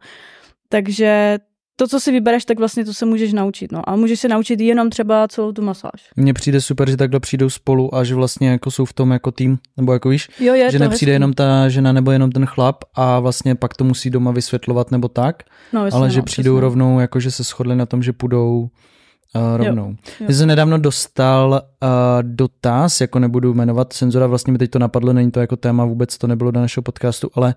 Takže 0.69 1.39
to, 1.77 1.89
co 1.89 2.01
si 2.01 2.13
vybereš, 2.13 2.45
tak 2.45 2.59
vlastně 2.59 2.85
to 2.85 2.95
se 2.95 3.07
můžeš 3.07 3.33
naučit. 3.33 3.73
No. 3.73 3.89
A 3.89 3.97
můžeš 3.97 4.21
se 4.21 4.29
naučit 4.29 4.61
jenom 4.61 4.91
třeba 4.91 5.29
celou 5.29 5.53
tu 5.53 5.63
masáž. 5.63 6.11
Mně 6.17 6.35
přijde 6.35 6.61
super, 6.61 6.91
že 6.91 6.97
takhle 6.97 7.21
přijdou 7.21 7.51
spolu 7.51 7.95
a 7.95 8.05
že 8.05 8.15
vlastně 8.15 8.49
jako 8.49 8.71
jsou 8.71 8.85
v 8.85 8.93
tom 8.93 9.11
jako 9.11 9.31
tým, 9.31 9.59
nebo 9.77 9.93
jako 9.93 10.09
víš, 10.09 10.29
jo, 10.41 10.55
je 10.55 10.71
že 10.71 10.79
nepřijde 10.79 11.13
hezký. 11.13 11.15
jenom 11.15 11.33
ta 11.33 11.69
žena 11.69 11.93
nebo 11.93 12.11
jenom 12.11 12.33
ten 12.33 12.47
chlap 12.47 12.85
a 12.95 13.21
vlastně 13.21 13.55
pak 13.55 13.75
to 13.75 13.85
musí 13.85 14.11
doma 14.11 14.31
vysvětlovat 14.31 14.91
nebo 14.91 15.09
tak, 15.09 15.43
no, 15.73 15.85
jasně, 15.85 15.99
ale 15.99 16.11
že 16.11 16.19
no, 16.19 16.25
přijdou 16.25 16.55
přesně. 16.55 16.61
rovnou, 16.61 17.01
jako 17.01 17.21
že 17.21 17.31
se 17.31 17.43
shodli 17.43 17.77
na 17.77 17.87
tom, 17.87 18.03
že 18.03 18.13
půjdou 18.13 18.69
Uh, 19.37 19.57
rovnou. 19.57 19.89
Jo, 19.89 19.97
jo. 20.21 20.27
Já 20.29 20.35
jsem 20.35 20.49
nedávno 20.49 20.79
dostal 20.79 21.63
uh, 21.83 21.89
dotaz, 22.23 23.01
jako 23.01 23.19
nebudu 23.19 23.55
jmenovat 23.55 23.93
cenzura, 23.93 24.27
vlastně 24.27 24.53
mi 24.53 24.59
teď 24.59 24.71
to 24.71 24.79
napadlo, 24.79 25.13
není 25.13 25.31
to 25.31 25.41
jako 25.41 25.57
téma, 25.57 25.85
vůbec 25.85 26.19
to 26.19 26.27
nebylo 26.27 26.51
do 26.51 26.61
našeho 26.61 26.83
podcastu, 26.83 27.31
ale 27.35 27.55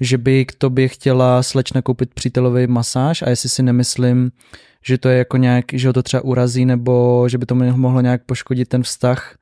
že 0.00 0.18
by 0.18 0.44
k 0.44 0.54
tobě 0.54 0.88
chtěla 0.88 1.42
slečna 1.42 1.82
koupit 1.82 2.14
přítelový 2.14 2.66
masáž 2.66 3.22
a 3.22 3.30
jestli 3.30 3.48
si 3.48 3.62
nemyslím, 3.62 4.30
že 4.84 4.98
to 4.98 5.08
je 5.08 5.18
jako 5.18 5.36
nějak, 5.36 5.64
že 5.72 5.88
ho 5.88 5.92
to 5.92 6.02
třeba 6.02 6.24
urazí 6.24 6.64
nebo 6.64 7.24
že 7.28 7.38
by 7.38 7.46
to 7.46 7.54
mohlo 7.54 8.00
nějak 8.00 8.24
poškodit 8.24 8.68
ten 8.68 8.82
vztah, 8.82 9.36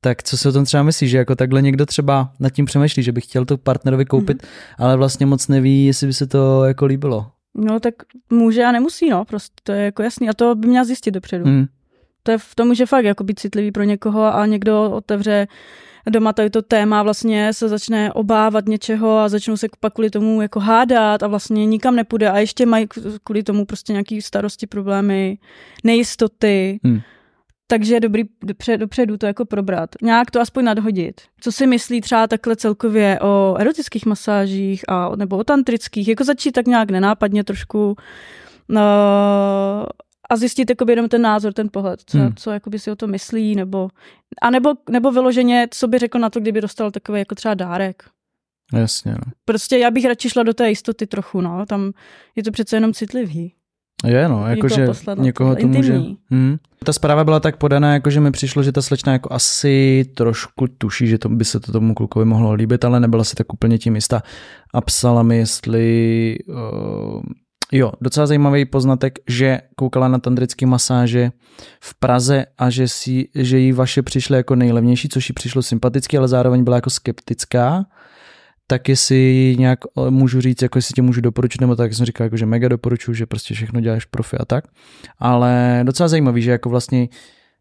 tak 0.00 0.22
co 0.22 0.36
si 0.36 0.48
o 0.48 0.52
tom 0.52 0.64
třeba 0.64 0.82
myslíš, 0.82 1.10
že 1.10 1.18
jako 1.18 1.34
takhle 1.34 1.62
někdo 1.62 1.86
třeba 1.86 2.32
nad 2.40 2.50
tím 2.50 2.64
přemýšlí, 2.64 3.02
že 3.02 3.12
by 3.12 3.20
chtěl 3.20 3.44
to 3.44 3.58
partnerovi 3.58 4.04
koupit, 4.04 4.42
mm-hmm. 4.42 4.74
ale 4.78 4.96
vlastně 4.96 5.26
moc 5.26 5.48
neví, 5.48 5.86
jestli 5.86 6.06
by 6.06 6.12
se 6.12 6.26
to 6.26 6.64
jako 6.64 6.86
líbilo. 6.86 7.26
No 7.54 7.80
tak 7.80 7.94
může 8.30 8.64
a 8.64 8.72
nemusí, 8.72 9.10
no, 9.10 9.24
prostě 9.24 9.54
to 9.62 9.72
je 9.72 9.84
jako 9.84 10.02
jasný 10.02 10.28
a 10.28 10.34
to 10.34 10.54
by 10.54 10.68
měla 10.68 10.84
zjistit 10.84 11.10
dopředu. 11.10 11.46
Mm. 11.46 11.66
To 12.22 12.30
je 12.30 12.38
v 12.38 12.54
tom, 12.54 12.74
že 12.74 12.86
fakt 12.86 13.04
jako 13.04 13.24
být 13.24 13.38
citlivý 13.38 13.72
pro 13.72 13.82
někoho 13.82 14.34
a 14.34 14.46
někdo 14.46 14.90
otevře 14.90 15.48
doma 16.10 16.32
tady 16.32 16.50
to 16.50 16.62
téma 16.62 17.02
vlastně 17.02 17.52
se 17.52 17.68
začne 17.68 18.12
obávat 18.12 18.66
něčeho 18.66 19.18
a 19.18 19.28
začnou 19.28 19.56
se 19.56 19.66
pak 19.80 19.94
kvůli 19.94 20.10
tomu 20.10 20.42
jako 20.42 20.60
hádat 20.60 21.22
a 21.22 21.26
vlastně 21.26 21.66
nikam 21.66 21.96
nepůjde 21.96 22.30
a 22.30 22.38
ještě 22.38 22.66
mají 22.66 22.86
kvůli 23.24 23.42
tomu 23.42 23.66
prostě 23.66 23.92
nějaký 23.92 24.22
starosti, 24.22 24.66
problémy, 24.66 25.38
nejistoty. 25.84 26.80
Hmm. 26.84 27.00
Takže 27.70 27.94
je 27.94 28.00
dobrý 28.00 28.22
dopředu 28.76 29.16
to 29.16 29.26
jako 29.26 29.44
probrat. 29.44 29.90
Nějak 30.02 30.30
to 30.30 30.40
aspoň 30.40 30.64
nadhodit. 30.64 31.20
Co 31.40 31.52
si 31.52 31.66
myslí 31.66 32.00
třeba 32.00 32.26
takhle 32.26 32.56
celkově 32.56 33.20
o 33.20 33.56
erotických 33.58 34.06
masážích 34.06 34.84
a, 34.88 35.16
nebo 35.16 35.38
o 35.38 35.44
tantrických, 35.44 36.08
jako 36.08 36.24
začít 36.24 36.52
tak 36.52 36.66
nějak 36.66 36.90
nenápadně 36.90 37.44
trošku 37.44 37.96
no, 38.68 38.82
a 40.30 40.36
zjistit 40.36 40.70
jakoby 40.70 40.92
jenom 40.92 41.08
ten 41.08 41.22
názor, 41.22 41.52
ten 41.52 41.68
pohled, 41.72 42.00
co, 42.06 42.18
hmm. 42.18 42.34
co 42.36 42.50
jakoby 42.50 42.78
si 42.78 42.90
o 42.90 42.96
to 42.96 43.06
myslí, 43.06 43.54
nebo, 43.54 43.88
a 44.42 44.50
nebo, 44.50 44.74
nebo 44.90 45.12
vyloženě, 45.12 45.68
co 45.70 45.88
by 45.88 45.98
řekl 45.98 46.18
na 46.18 46.30
to, 46.30 46.40
kdyby 46.40 46.60
dostal 46.60 46.90
takový 46.90 47.18
jako 47.18 47.34
třeba 47.34 47.54
dárek. 47.54 48.02
Jasně. 48.72 49.12
No. 49.12 49.32
Prostě 49.44 49.78
já 49.78 49.90
bych 49.90 50.04
radši 50.04 50.30
šla 50.30 50.42
do 50.42 50.54
té 50.54 50.68
jistoty 50.68 51.06
trochu, 51.06 51.40
no, 51.40 51.66
tam 51.66 51.92
je 52.36 52.42
to 52.42 52.50
přece 52.50 52.76
jenom 52.76 52.92
citlivý. 52.92 53.54
Je, 54.04 54.28
no, 54.28 54.46
jakože 54.46 54.88
někoho 55.16 55.56
to 55.56 55.66
může... 55.66 56.00
Hmm. 56.30 56.56
Ta 56.84 56.92
zpráva 56.92 57.24
byla 57.24 57.40
tak 57.40 57.56
podaná, 57.56 57.94
jakože 57.94 58.20
mi 58.20 58.30
přišlo, 58.30 58.62
že 58.62 58.72
ta 58.72 58.82
slečna 58.82 59.12
jako 59.12 59.32
asi 59.32 60.04
trošku 60.14 60.66
tuší, 60.78 61.06
že 61.06 61.18
to 61.18 61.28
by 61.28 61.44
se 61.44 61.60
to 61.60 61.72
tomu 61.72 61.94
klukovi 61.94 62.24
mohlo 62.24 62.52
líbit, 62.52 62.84
ale 62.84 63.00
nebyla 63.00 63.24
si 63.24 63.36
tak 63.36 63.52
úplně 63.52 63.78
tím 63.78 63.94
jistá. 63.94 64.22
A 64.74 64.80
psala 64.80 65.22
mi, 65.22 65.36
jestli 65.36 66.36
uh, 66.48 67.22
Jo, 67.72 67.92
docela 68.00 68.26
zajímavý 68.26 68.64
poznatek, 68.64 69.18
že 69.28 69.60
koukala 69.76 70.08
na 70.08 70.18
tantrické 70.18 70.66
masáže 70.66 71.30
v 71.80 71.94
Praze 71.94 72.46
a 72.58 72.70
že, 72.70 72.88
si, 72.88 73.28
že 73.34 73.58
jí 73.58 73.72
vaše 73.72 74.02
přišly 74.02 74.36
jako 74.36 74.54
nejlevnější, 74.54 75.08
což 75.08 75.28
jí 75.28 75.32
přišlo 75.32 75.62
sympaticky, 75.62 76.18
ale 76.18 76.28
zároveň 76.28 76.64
byla 76.64 76.76
jako 76.76 76.90
skeptická. 76.90 77.84
Tak 78.70 78.88
jestli 78.88 79.54
nějak 79.58 79.78
můžu 80.10 80.40
říct, 80.40 80.62
jako 80.62 80.78
jestli 80.78 80.92
tě 80.92 81.02
můžu 81.02 81.20
doporučit, 81.20 81.60
nebo 81.60 81.76
tak 81.76 81.94
jsem 81.94 82.06
říkal, 82.06 82.24
jako, 82.24 82.36
že 82.36 82.46
mega 82.46 82.68
doporučuji, 82.68 83.14
že 83.14 83.26
prostě 83.26 83.54
všechno 83.54 83.80
děláš 83.80 84.04
profi 84.04 84.36
a 84.36 84.44
tak. 84.44 84.64
Ale 85.18 85.80
docela 85.84 86.08
zajímavý, 86.08 86.42
že 86.42 86.50
jako 86.50 86.68
vlastně 86.68 87.08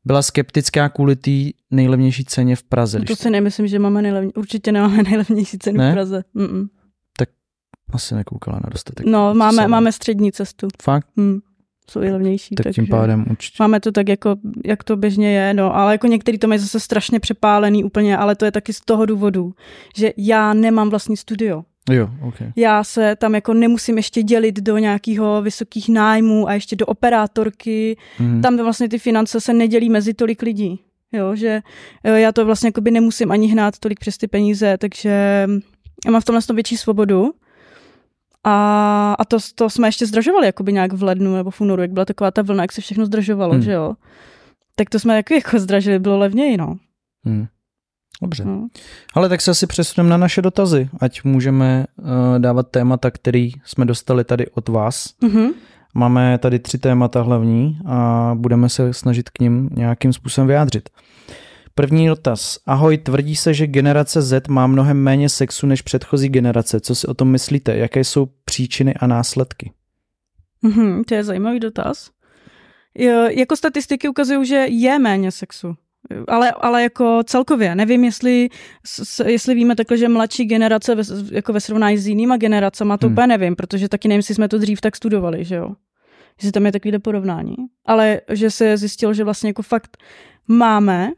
byla 0.05 0.21
skeptická 0.21 0.89
kvůli 0.89 1.15
té 1.15 1.31
nejlevnější 1.71 2.25
ceně 2.25 2.55
v 2.55 2.63
Praze. 2.63 2.99
No 2.99 3.05
to 3.05 3.15
si 3.15 3.29
nemyslím, 3.29 3.67
že 3.67 3.79
máme 3.79 4.01
nejlevnější, 4.01 4.33
určitě 4.33 4.71
nemáme 4.71 5.03
nejlevnější 5.09 5.57
cenu 5.57 5.77
ne? 5.77 5.91
v 5.91 5.93
Praze. 5.93 6.23
Mm-mm. 6.35 6.67
Asi 7.91 8.15
nekoukala 8.15 8.59
na 8.63 8.69
dostatek. 8.71 9.05
No, 9.05 9.33
máme, 9.33 9.67
máme 9.67 9.91
střední 9.91 10.31
cestu. 10.31 10.67
Fakt? 10.81 11.07
Hmm. 11.17 11.39
Jsou 11.89 12.01
i 12.01 12.12
levnější. 12.12 12.55
Tak 12.55 12.74
tím 12.74 12.88
pádem 12.88 13.25
určitě. 13.29 13.55
Máme 13.60 13.79
to 13.79 13.91
tak, 13.91 14.10
jako, 14.10 14.36
jak 14.65 14.84
to 14.84 14.98
běžně 14.98 15.31
je, 15.31 15.53
no, 15.53 15.75
ale 15.75 15.91
jako 15.91 16.08
některý 16.08 16.38
to 16.38 16.48
mají 16.48 16.60
zase 16.60 16.79
strašně 16.79 17.19
přepálený 17.19 17.84
úplně, 17.84 18.17
ale 18.17 18.36
to 18.36 18.46
je 18.46 18.51
taky 18.51 18.74
z 18.74 18.81
toho 18.81 19.05
důvodu, 19.05 19.53
že 19.96 20.13
já 20.17 20.53
nemám 20.53 20.89
vlastní 20.89 21.17
studio. 21.17 21.63
Jo, 21.91 22.10
okay. 22.27 22.51
Já 22.55 22.84
se 22.84 23.15
tam 23.15 23.36
jako 23.36 23.53
nemusím 23.53 23.98
ještě 23.98 24.24
dělit 24.24 24.60
do 24.60 24.77
nějakého 24.77 25.41
vysokých 25.41 25.89
nájmů 25.89 26.50
a 26.50 26.53
ještě 26.53 26.75
do 26.75 26.86
operátorky. 26.86 27.98
Mm. 28.19 28.41
Tam 28.41 28.58
vlastně 28.58 28.89
ty 28.89 29.00
finance 29.00 29.41
se 29.41 29.53
nedělí 29.53 29.89
mezi 29.89 30.13
tolik 30.13 30.41
lidí. 30.41 30.79
Jo, 31.12 31.36
že 31.36 31.62
jo, 32.03 32.13
já 32.13 32.31
to 32.31 32.46
vlastně 32.46 32.72
nemusím 32.91 33.31
ani 33.31 33.48
hnát 33.48 33.79
tolik 33.79 34.00
přes 34.00 34.17
ty 34.17 34.27
peníze, 34.27 34.77
takže 34.77 35.10
já 36.05 36.12
mám 36.12 36.22
v 36.22 36.25
tomhle 36.25 36.41
větší 36.53 36.77
svobodu. 36.77 37.31
A, 38.43 39.15
a 39.19 39.25
to, 39.25 39.38
to 39.55 39.69
jsme 39.69 39.88
ještě 39.88 40.05
zdražovali 40.05 40.46
jakoby 40.46 40.74
nějak 40.74 40.93
v 40.93 41.03
lednu 41.03 41.36
nebo 41.36 41.51
v 41.51 41.62
únoru, 41.62 41.81
jak 41.81 41.91
byla 41.91 42.05
taková 42.05 42.31
ta 42.31 42.41
vlna, 42.41 42.63
jak 42.63 42.72
se 42.72 42.81
všechno 42.81 43.05
zdražovalo, 43.05 43.53
hmm. 43.53 43.62
že 43.62 43.72
jo. 43.72 43.93
Tak 44.75 44.89
to 44.89 45.00
jsme 45.00 45.15
jako, 45.15 45.34
jako 45.34 45.60
zdražili, 45.60 46.00
bylo 46.00 46.17
levněji, 46.17 46.58
no. 46.58 46.75
Hmm. 47.25 47.48
Dobře. 48.22 48.46
No. 48.46 48.67
Ale 49.13 49.29
tak 49.29 49.41
se 49.41 49.51
asi 49.51 49.67
přesuneme 49.67 50.10
na 50.10 50.17
naše 50.17 50.41
dotazy, 50.41 50.89
ať 51.00 51.24
můžeme 51.24 51.86
uh, 51.98 52.05
dávat 52.38 52.67
témata, 52.72 53.12
který 53.12 53.51
jsme 53.65 53.86
dostali 53.86 54.24
tady 54.24 54.48
od 54.50 54.69
vás. 54.69 55.13
Mm-hmm. 55.24 55.53
Máme 55.93 56.38
tady 56.38 56.60
tři 56.60 56.77
témata 56.77 57.22
hlavní 57.22 57.79
a 57.86 58.31
budeme 58.36 58.69
se 58.69 58.93
snažit 58.93 59.29
k 59.29 59.39
ním 59.39 59.69
nějakým 59.72 60.13
způsobem 60.13 60.48
vyjádřit. 60.48 60.89
První 61.79 62.07
dotaz. 62.07 62.59
Ahoj, 62.65 62.98
tvrdí 62.98 63.36
se, 63.36 63.53
že 63.53 63.67
generace 63.67 64.21
Z 64.21 64.48
má 64.48 64.67
mnohem 64.67 64.98
méně 64.98 65.29
sexu 65.29 65.67
než 65.67 65.81
předchozí 65.81 66.29
generace. 66.29 66.79
Co 66.79 66.95
si 66.95 67.07
o 67.07 67.13
tom 67.13 67.31
myslíte? 67.31 67.77
Jaké 67.77 68.03
jsou 68.03 68.27
příčiny 68.45 68.93
a 68.93 69.07
následky? 69.07 69.71
Mm-hmm, 70.63 71.03
to 71.07 71.15
je 71.15 71.24
zajímavý 71.24 71.59
dotaz. 71.59 72.09
Jako 73.29 73.55
statistiky 73.55 74.09
ukazují, 74.09 74.45
že 74.45 74.55
je 74.55 75.00
méně 75.00 75.31
sexu. 75.31 75.75
Ale, 76.27 76.51
ale 76.51 76.83
jako 76.83 77.21
celkově, 77.25 77.75
nevím, 77.75 78.03
jestli, 78.03 78.50
jestli 79.25 79.55
víme 79.55 79.75
takhle, 79.75 79.98
že 79.98 80.09
mladší 80.09 80.45
generace 80.45 80.95
ve, 80.95 81.03
jako 81.31 81.53
ve 81.53 81.62
srovnání 81.62 81.98
s 81.98 82.07
jinýma 82.07 82.38
generacemi, 82.38 82.93
to 83.00 83.07
hmm. 83.07 83.13
úplně 83.13 83.27
nevím, 83.27 83.55
protože 83.55 83.89
taky 83.89 84.07
nevím, 84.07 84.19
jestli 84.19 84.36
jsme 84.36 84.48
to 84.48 84.57
dřív 84.57 84.81
tak 84.81 84.95
studovali, 84.95 85.45
že 85.45 85.55
jo. 85.55 85.75
Že 86.41 86.51
tam 86.51 86.65
je 86.65 86.71
takový 86.71 87.00
porovnání. 87.00 87.55
Ale 87.86 88.21
že 88.29 88.51
se 88.51 88.77
zjistilo, 88.77 89.13
že 89.13 89.24
vlastně 89.24 89.50
jako 89.50 89.62
fakt 89.62 89.98
máme 90.48 91.12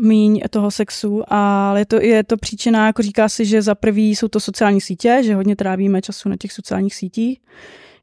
míň 0.00 0.40
toho 0.50 0.70
sexu, 0.70 1.22
ale 1.32 1.80
je 1.80 1.86
to, 1.86 2.00
je 2.00 2.24
to 2.24 2.36
příčina, 2.36 2.86
jako 2.86 3.02
říká 3.02 3.28
si, 3.28 3.44
že 3.44 3.62
za 3.62 3.74
prvý 3.74 4.16
jsou 4.16 4.28
to 4.28 4.40
sociální 4.40 4.80
sítě, 4.80 5.20
že 5.24 5.34
hodně 5.34 5.56
trávíme 5.56 6.02
času 6.02 6.28
na 6.28 6.36
těch 6.36 6.52
sociálních 6.52 6.94
sítích, 6.94 7.40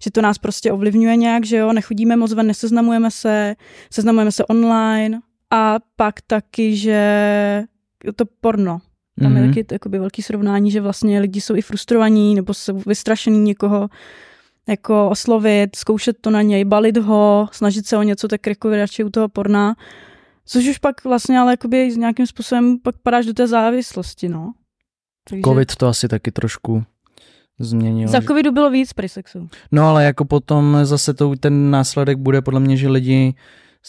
že 0.03 0.11
to 0.11 0.21
nás 0.21 0.37
prostě 0.37 0.71
ovlivňuje 0.71 1.15
nějak, 1.15 1.45
že 1.45 1.57
jo, 1.57 1.73
nechodíme 1.73 2.15
moc 2.15 2.33
ven, 2.33 2.47
neseznamujeme 2.47 3.11
se, 3.11 3.55
seznamujeme 3.93 4.31
se 4.31 4.45
online 4.45 5.19
a 5.51 5.75
pak 5.95 6.21
taky, 6.21 6.75
že 6.75 7.63
to 8.15 8.25
porno. 8.41 8.79
Tam 9.19 9.31
mm-hmm. 9.31 9.35
je 9.35 9.41
mhm. 9.41 9.53
taky 9.53 9.65
jakoby 9.71 9.99
velký 9.99 10.21
srovnání, 10.21 10.71
že 10.71 10.81
vlastně 10.81 11.19
lidi 11.19 11.41
jsou 11.41 11.55
i 11.55 11.61
frustrovaní 11.61 12.35
nebo 12.35 12.53
jsou 12.53 12.81
vystrašení 12.85 13.39
někoho 13.39 13.89
jako 14.67 15.09
oslovit, 15.09 15.75
zkoušet 15.75 16.17
to 16.21 16.29
na 16.29 16.41
něj, 16.41 16.65
balit 16.65 16.97
ho, 16.97 17.49
snažit 17.51 17.87
se 17.87 17.97
o 17.97 18.03
něco, 18.03 18.27
tak 18.27 18.47
jako 18.47 18.69
radši 18.69 19.03
u 19.03 19.09
toho 19.09 19.29
porna. 19.29 19.75
Což 20.51 20.67
už 20.67 20.77
pak 20.77 21.03
vlastně 21.03 21.39
ale 21.39 21.53
jakoby 21.53 21.91
nějakým 21.97 22.27
způsobem 22.27 22.79
pak 22.79 22.95
padáš 23.03 23.25
do 23.25 23.33
té 23.33 23.47
závislosti, 23.47 24.29
no. 24.29 24.53
Takže... 25.29 25.41
Covid 25.41 25.75
to 25.75 25.87
asi 25.87 26.07
taky 26.07 26.31
trošku 26.31 26.83
změnil. 27.59 28.07
Za 28.07 28.21
covidu 28.21 28.51
bylo 28.51 28.69
víc 28.69 28.93
při 28.93 29.09
sexu. 29.09 29.49
No 29.71 29.87
ale 29.89 30.03
jako 30.03 30.25
potom 30.25 30.77
zase 30.83 31.13
to, 31.13 31.35
ten 31.39 31.71
následek 31.71 32.17
bude 32.17 32.41
podle 32.41 32.59
mě, 32.59 32.77
že 32.77 32.89
lidi 32.89 33.33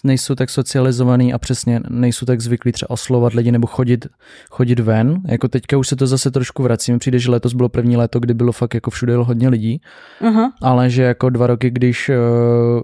nejsou 0.05 0.35
tak 0.35 0.51
socializovaný 0.51 1.33
a 1.33 1.39
přesně 1.39 1.81
nejsou 1.89 2.27
tak 2.27 2.41
zvyklí 2.41 2.73
třeba 2.73 2.91
oslovat 2.91 3.33
lidi 3.33 3.53
nebo 3.53 3.67
chodit, 3.67 4.07
chodit 4.51 4.81
ven. 4.81 5.21
Jako 5.29 5.49
teďka 5.49 5.77
už 5.77 5.89
se 5.89 5.97
to 5.97 6.07
zase 6.07 6.31
trošku 6.31 6.63
vrací. 6.63 6.93
Mi 6.93 6.99
přijde, 6.99 7.19
že 7.19 7.31
letos 7.31 7.53
bylo 7.55 7.69
první 7.69 7.97
léto, 7.97 8.21
kdy 8.21 8.35
bylo 8.35 8.53
fakt 8.53 8.75
jako 8.75 8.91
všude 8.91 9.17
hodně 9.17 9.49
lidí, 9.49 9.81
uh-huh. 10.21 10.51
ale 10.63 10.91
že 10.91 11.03
jako 11.03 11.31
dva 11.31 11.47
roky, 11.47 11.71
když 11.71 12.09
uh, 12.09 12.17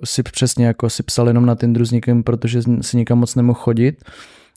si 0.04 0.22
přesně 0.22 0.66
jako 0.66 0.90
si 0.90 1.02
psal 1.02 1.28
jenom 1.28 1.46
na 1.46 1.54
Tinderu 1.54 1.84
s 1.84 1.90
někým, 1.90 2.22
protože 2.22 2.62
si 2.80 2.96
nikam 2.96 3.18
moc 3.18 3.34
nemohl 3.34 3.58
chodit, 3.58 4.04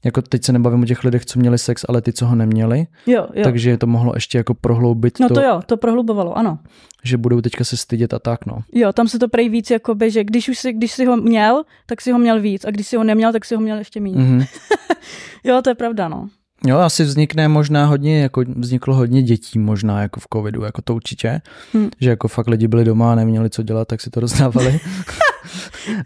jako 0.06 0.22
teď 0.22 0.44
se 0.44 0.54
nebavím 0.54 0.82
o 0.82 0.86
těch 0.86 1.04
lidech, 1.04 1.26
co 1.26 1.40
měli 1.40 1.58
sex, 1.58 1.86
ale 1.90 2.02
ty, 2.02 2.14
co 2.14 2.26
ho 2.26 2.36
neměli. 2.36 2.88
Jo, 3.06 3.28
jo. 3.34 3.44
Takže 3.44 3.78
to 3.78 3.88
mohlo 3.88 4.12
ještě 4.16 4.38
jako 4.38 4.54
prohloubit. 4.54 5.20
No 5.20 5.28
to, 5.28 5.34
to 5.34 5.42
jo, 5.42 5.62
to 5.66 5.78
prohlubovalo, 5.78 6.38
ano. 6.38 6.60
Že 7.04 7.18
budou 7.18 7.42
teďka 7.42 7.64
se 7.64 7.78
stydět 7.78 8.14
a 8.14 8.20
tak, 8.20 8.46
no. 8.46 8.60
Jo, 8.74 8.94
tam 8.94 9.08
se 9.08 9.20
to 9.20 9.30
prej 9.30 9.50
víc, 9.50 9.72
jakoby, 9.72 10.12
že 10.12 10.24
když 10.24 10.50
už 10.50 10.60
si, 10.60 10.74
když 10.74 10.92
si 10.92 11.06
ho 11.06 11.18
měl, 11.18 11.64
tak 11.86 12.02
si 12.02 12.12
ho 12.12 12.20
měl 12.20 12.42
víc 12.42 12.66
a 12.66 12.72
když 12.72 12.88
si 12.88 12.98
ho 12.98 13.04
neměl, 13.04 13.32
tak 13.32 13.46
si 13.46 13.56
ho 13.56 13.62
měl 13.62 13.78
ještě 13.78 14.02
méně. 14.02 14.16
Mm-hmm. 14.16 14.48
jo, 15.44 15.62
to 15.62 15.70
je 15.70 15.76
pravda, 15.76 16.08
no. 16.08 16.30
Jo, 16.68 16.78
asi 16.78 17.04
vznikne 17.04 17.48
možná 17.48 17.86
hodně, 17.86 18.22
jako 18.22 18.44
vzniklo 18.56 18.96
hodně 18.96 19.24
dětí 19.24 19.60
možná 19.60 20.02
jako 20.02 20.20
v 20.20 20.28
covidu, 20.34 20.64
jako 20.64 20.82
to 20.82 20.96
určitě, 20.96 21.42
hmm. 21.74 21.90
že 22.02 22.10
jako 22.10 22.28
fakt 22.28 22.48
lidi 22.48 22.68
byli 22.68 22.86
doma 22.86 23.12
a 23.12 23.16
neměli 23.16 23.50
co 23.50 23.64
dělat, 23.64 23.88
tak 23.88 24.02
si 24.02 24.10
to 24.10 24.20
rozdávali. 24.20 24.80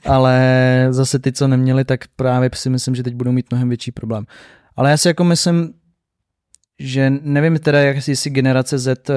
Ale 0.06 0.88
zase 0.90 1.20
ty, 1.20 1.32
co 1.32 1.48
neměli, 1.48 1.86
tak 1.86 2.00
právě 2.16 2.50
si 2.54 2.70
myslím, 2.70 2.96
že 2.96 3.04
teď 3.04 3.16
budou 3.16 3.32
mít 3.32 3.52
mnohem 3.52 3.70
větší 3.70 3.92
problém. 3.92 4.26
Ale 4.76 4.90
já 4.90 4.98
si 4.98 5.08
jako 5.08 5.24
myslím, 5.24 5.74
že 6.80 7.14
nevím 7.22 7.60
teda, 7.60 7.80
jak 7.80 8.08
jestli 8.08 8.32
generace 8.32 8.80
Z 8.80 9.10
uh, 9.10 9.16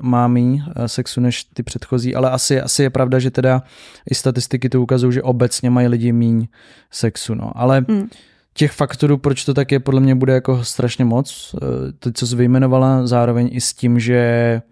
má 0.00 0.28
méně 0.28 0.64
uh, 0.64 0.84
sexu 0.86 1.20
než 1.20 1.44
ty 1.44 1.62
předchozí, 1.62 2.14
ale 2.14 2.30
asi, 2.30 2.60
asi 2.60 2.82
je 2.82 2.90
pravda, 2.90 3.18
že 3.18 3.30
teda 3.30 3.62
i 4.10 4.14
statistiky 4.14 4.68
to 4.68 4.82
ukazují, 4.82 5.12
že 5.12 5.22
obecně 5.22 5.70
mají 5.70 5.88
lidi 5.88 6.12
méně 6.12 6.48
sexu, 6.90 7.34
no. 7.34 7.52
Ale 7.54 7.84
hmm 7.88 8.08
těch 8.56 8.72
faktorů, 8.72 9.18
proč 9.18 9.44
to 9.44 9.54
tak 9.54 9.72
je, 9.72 9.80
podle 9.80 10.00
mě 10.00 10.14
bude 10.14 10.32
jako 10.32 10.64
strašně 10.64 11.04
moc. 11.04 11.54
Eh, 11.54 11.92
to, 11.98 12.12
co 12.12 12.26
jsi 12.26 12.36
vyjmenovala, 12.36 13.06
zároveň 13.06 13.48
i 13.52 13.60
s 13.60 13.74
tím, 13.74 14.00
že 14.00 14.62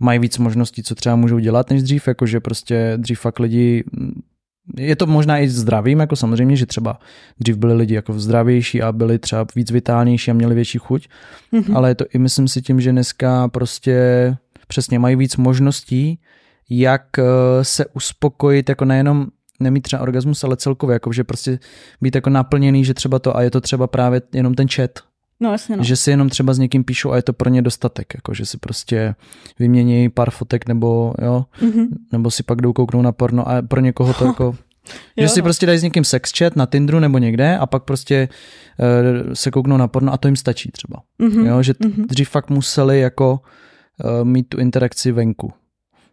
mají 0.00 0.18
víc 0.18 0.38
možností, 0.38 0.82
co 0.82 0.94
třeba 0.94 1.16
můžou 1.16 1.38
dělat 1.38 1.70
než 1.70 1.82
dřív, 1.82 2.08
jakože 2.08 2.40
prostě 2.40 2.92
dřív 2.96 3.20
fakt 3.20 3.38
lidi 3.38 3.84
je 4.76 4.96
to 4.96 5.06
možná 5.06 5.38
i 5.38 5.48
zdravým, 5.48 6.00
jako 6.00 6.16
samozřejmě, 6.16 6.56
že 6.56 6.66
třeba 6.66 6.98
dřív 7.40 7.56
byli 7.56 7.74
lidi 7.74 7.94
jako 7.94 8.18
zdravější 8.18 8.82
a 8.82 8.92
byli 8.92 9.18
třeba 9.18 9.46
víc 9.56 9.70
vitálnější 9.70 10.30
a 10.30 10.34
měli 10.34 10.54
větší 10.54 10.78
chuť, 10.78 11.08
mm-hmm. 11.52 11.76
ale 11.76 11.90
je 11.90 11.94
to 11.94 12.04
i 12.14 12.18
myslím 12.18 12.48
si 12.48 12.62
tím, 12.62 12.80
že 12.80 12.92
dneska 12.92 13.48
prostě 13.48 13.96
přesně 14.66 14.98
mají 14.98 15.16
víc 15.16 15.36
možností, 15.36 16.18
jak 16.70 17.18
eh, 17.18 17.22
se 17.62 17.86
uspokojit 17.86 18.68
jako 18.68 18.84
nejenom 18.84 19.26
nemít 19.60 19.82
třeba 19.82 20.02
orgasmus, 20.02 20.44
ale 20.44 20.56
celkově, 20.56 20.94
jako 20.94 21.12
že 21.12 21.24
prostě 21.24 21.58
být 22.00 22.14
jako 22.14 22.30
naplněný, 22.30 22.84
že 22.84 22.94
třeba 22.94 23.18
to 23.18 23.36
a 23.36 23.42
je 23.42 23.50
to 23.50 23.60
třeba 23.60 23.86
právě 23.86 24.22
jenom 24.32 24.54
ten 24.54 24.68
chat, 24.68 24.90
No 25.44 25.52
jasně, 25.52 25.76
no. 25.76 25.84
že 25.84 25.96
si 25.96 26.10
jenom 26.10 26.28
třeba 26.28 26.54
s 26.54 26.58
někým 26.58 26.84
píšou 26.84 27.10
a 27.12 27.16
je 27.16 27.22
to 27.22 27.32
pro 27.32 27.50
ně 27.50 27.62
dostatek, 27.62 28.14
jako 28.14 28.34
že 28.34 28.46
si 28.46 28.58
prostě 28.58 29.14
vymění 29.58 30.08
pár 30.10 30.30
fotek 30.30 30.68
nebo 30.68 31.14
jo, 31.22 31.44
Mhm. 31.62 31.86
nebo 32.12 32.30
si 32.30 32.42
pak 32.42 32.60
jdou 32.62 32.72
kouknout 32.72 33.04
na 33.04 33.12
porno 33.12 33.48
a 33.48 33.62
pro 33.62 33.80
někoho 33.80 34.14
to 34.14 34.24
jako, 34.26 34.56
že 35.16 35.22
Jo, 35.22 35.28
si 35.28 35.40
no. 35.40 35.44
prostě 35.44 35.66
dají 35.66 35.78
s 35.78 35.82
někým 35.82 36.04
sex 36.04 36.32
chat 36.38 36.56
na 36.56 36.66
Tinderu 36.66 37.00
nebo 37.00 37.18
někde 37.18 37.58
a 37.58 37.66
pak 37.66 37.84
prostě 37.84 38.28
uh, 39.26 39.32
se 39.32 39.50
kouknou 39.50 39.76
na 39.76 39.88
porno 39.88 40.12
a 40.12 40.16
to 40.16 40.28
jim 40.28 40.36
stačí 40.36 40.70
třeba. 40.70 41.02
Mhm. 41.18 41.46
Jo, 41.46 41.62
že 41.62 41.74
t- 41.74 41.88
Mhm. 41.88 42.06
dřív 42.06 42.28
fakt 42.28 42.50
museli 42.50 43.00
jako 43.00 43.40
uh, 44.04 44.24
mít 44.24 44.48
tu 44.48 44.58
interakci 44.58 45.12
venku, 45.12 45.52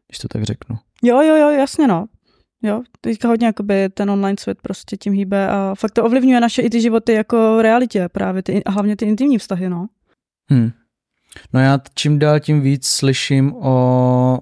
když 0.07 0.17
to 0.19 0.27
tak 0.27 0.43
řeknu. 0.43 0.77
Jo, 1.03 1.21
jo, 1.21 1.35
jo, 1.35 1.49
jasně 1.49 1.87
no. 1.87 2.05
Jo, 2.63 2.81
teďka 3.01 3.27
hodně 3.27 3.47
jakoby 3.47 3.89
ten 3.89 4.11
online 4.11 4.35
svět 4.39 4.57
prostě 4.61 4.97
tím 4.97 5.13
hýbe 5.13 5.49
a 5.49 5.75
fakt 5.75 5.91
to 5.91 6.03
ovlivňuje 6.03 6.39
naše 6.39 6.61
i 6.61 6.69
ty 6.69 6.81
životy 6.81 7.13
jako 7.13 7.61
realitě 7.61 8.09
právě, 8.09 8.43
ty, 8.43 8.63
a 8.63 8.71
hlavně 8.71 8.95
ty 8.95 9.05
intimní 9.05 9.37
vztahy, 9.37 9.69
no. 9.69 9.87
Hmm. 10.49 10.71
No 11.53 11.59
já 11.59 11.79
čím 11.95 12.19
dál 12.19 12.39
tím 12.39 12.61
víc 12.61 12.87
slyším 12.87 13.53
o, 13.55 14.39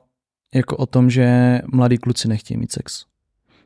jako 0.56 0.78
o 0.78 0.86
tom, 0.86 1.10
že 1.10 1.60
mladí 1.74 1.98
kluci 1.98 2.28
nechtějí 2.28 2.58
mít 2.58 2.72
sex. 2.72 3.06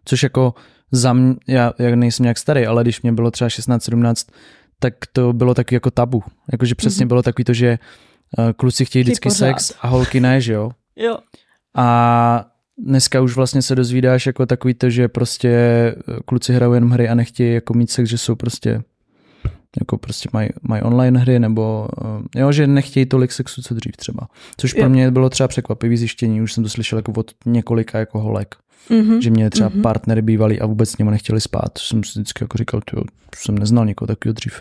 Což 0.05 0.23
jako 0.23 0.53
za 0.91 1.13
mě, 1.13 1.35
já, 1.47 1.73
já 1.79 1.95
nejsem 1.95 2.23
nějak 2.23 2.37
starý, 2.37 2.65
ale 2.65 2.83
když 2.83 3.01
mě 3.01 3.11
bylo 3.11 3.31
třeba 3.31 3.47
16-17, 3.47 4.31
tak 4.79 4.93
to 5.13 5.33
bylo 5.33 5.53
taky 5.53 5.75
jako 5.75 5.91
tabu. 5.91 6.23
Jakože 6.51 6.75
přesně 6.75 7.03
Mhm. 7.05 7.07
bylo 7.07 7.21
takový 7.23 7.43
to, 7.45 7.53
že 7.53 7.79
uh, 8.37 8.51
kluci 8.51 8.85
chtějí 8.85 9.03
Chtějí 9.03 9.03
vždycky 9.03 9.29
pořád. 9.29 9.45
sex 9.59 9.73
a 9.81 9.87
holky 9.87 10.19
ne, 10.19 10.41
že 10.41 10.53
jo. 10.53 10.71
Jo. 10.95 11.17
A 11.75 12.45
dneska 12.77 13.21
už 13.21 13.35
vlastně 13.35 13.61
se 13.61 13.75
dozvídáš 13.75 14.25
jako 14.25 14.45
takový 14.45 14.73
to, 14.73 14.89
že 14.89 15.07
prostě 15.07 15.51
kluci 16.25 16.53
hrajou 16.53 16.73
jenom 16.73 16.89
hry 16.89 17.09
a 17.09 17.15
nechtějí 17.15 17.53
jako 17.53 17.73
mít 17.73 17.91
sex, 17.91 18.09
že 18.09 18.17
jsou 18.17 18.35
prostě 18.35 18.81
jako 19.79 19.97
prostě 19.97 20.29
mají, 20.33 20.49
mají 20.61 20.81
online 20.83 21.19
hry, 21.19 21.39
nebo 21.39 21.87
eh, 22.35 22.39
jo, 22.39 22.51
že 22.51 22.67
nechtějí 22.67 23.05
tolik 23.05 23.31
sexu, 23.31 23.61
co 23.61 23.73
dřív 23.73 23.97
třeba. 23.97 24.27
Což 24.57 24.73
pro 24.73 24.89
mě 24.89 25.11
bylo 25.11 25.29
třeba 25.29 25.47
překvapivý 25.47 25.97
zjištění, 25.97 26.41
už 26.41 26.53
jsem 26.53 26.63
to 26.63 26.69
slyšel 26.69 26.99
jako 26.99 27.11
od 27.15 27.31
několika 27.45 27.99
jako 27.99 28.19
holek, 28.19 28.55
Mhm. 28.89 29.21
že 29.21 29.29
mě 29.29 29.49
třeba 29.49 29.69
Mhm. 29.69 29.81
partnery 29.81 30.21
bývalí 30.21 30.59
a 30.61 30.65
vůbec 30.65 30.89
s 30.89 30.97
nimi 30.97 31.11
nechtěli 31.11 31.41
spát. 31.41 31.77
Jsem 31.77 32.03
si 32.03 32.19
vždycky 32.19 32.43
jako 32.43 32.57
říkal, 32.57 32.81
tyjo, 32.91 33.03
jsem 33.35 33.57
neznal 33.57 33.85
někoho 33.85 34.07
takového 34.07 34.33
dřív. 34.33 34.53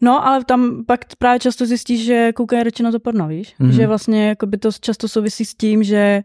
No, 0.00 0.26
ale 0.26 0.44
tam 0.44 0.84
pak 0.86 1.00
právě 1.18 1.40
často 1.40 1.66
zjistíš, 1.66 2.04
že 2.04 2.32
koukají 2.32 2.62
radši 2.62 2.82
na 2.82 2.90
to 2.90 3.00
porno, 3.00 3.28
víš? 3.28 3.54
Mhm. 3.58 3.70
Mm-hmm. 3.70 3.74
Že 3.74 3.86
vlastně 3.86 4.28
jakoby 4.28 4.58
to 4.58 4.70
často 4.80 5.08
souvisí 5.08 5.44
s 5.44 5.54
tím, 5.54 5.82
že 5.82 6.22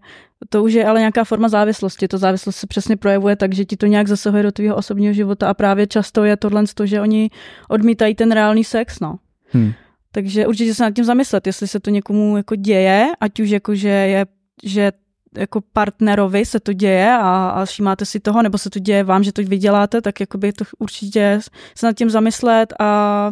to 0.50 0.64
už 0.64 0.74
je 0.74 0.86
ale 0.86 1.00
nějaká 1.00 1.24
forma 1.24 1.50
závislosti. 1.50 2.08
To 2.08 2.18
závislost 2.18 2.56
se 2.56 2.68
přesně 2.68 2.98
projevuje 2.98 3.36
tak, 3.36 3.54
že 3.54 3.66
ti 3.66 3.78
to 3.78 3.86
nějak 3.86 4.08
zasahuje 4.08 4.44
do 4.44 4.52
tvého 4.52 4.76
osobního 4.76 5.14
života 5.14 5.50
a 5.50 5.54
právě 5.54 5.88
často 5.88 6.24
je 6.24 6.38
tohle 6.38 6.64
to, 6.74 6.86
že 6.86 7.02
oni 7.02 7.30
odmítají 7.70 8.16
ten 8.16 8.32
reálný 8.32 8.64
sex, 8.64 9.00
no. 9.00 9.16
Hm. 9.54 9.72
Takže 10.12 10.48
určitě 10.48 10.74
se 10.74 10.84
nad 10.84 10.92
tím 10.92 11.06
zamyslet, 11.06 11.48
jestli 11.48 11.68
se 11.68 11.80
to 11.80 11.90
někomu 11.90 12.38
jako 12.38 12.56
děje, 12.56 13.08
ať 13.22 13.40
už 13.40 13.50
jako, 13.50 13.76
že 13.76 13.90
je, 13.90 14.26
že 14.64 14.92
jako 15.38 15.62
partnerovi 15.74 16.46
se 16.46 16.60
to 16.60 16.74
děje 16.74 17.12
a, 17.12 17.50
a 17.50 17.66
všímáte 17.66 18.06
si 18.06 18.20
toho, 18.20 18.42
nebo 18.42 18.58
se 18.58 18.70
to 18.70 18.80
děje 18.80 19.04
vám, 19.04 19.24
že 19.24 19.32
to 19.32 19.42
vyděláte, 19.44 20.02
tak 20.02 20.20
jakoby 20.20 20.54
to 20.54 20.66
určitě 20.80 21.40
se 21.76 21.86
nad 21.86 21.98
tím 21.98 22.10
zamyslet 22.10 22.74
a 22.80 23.32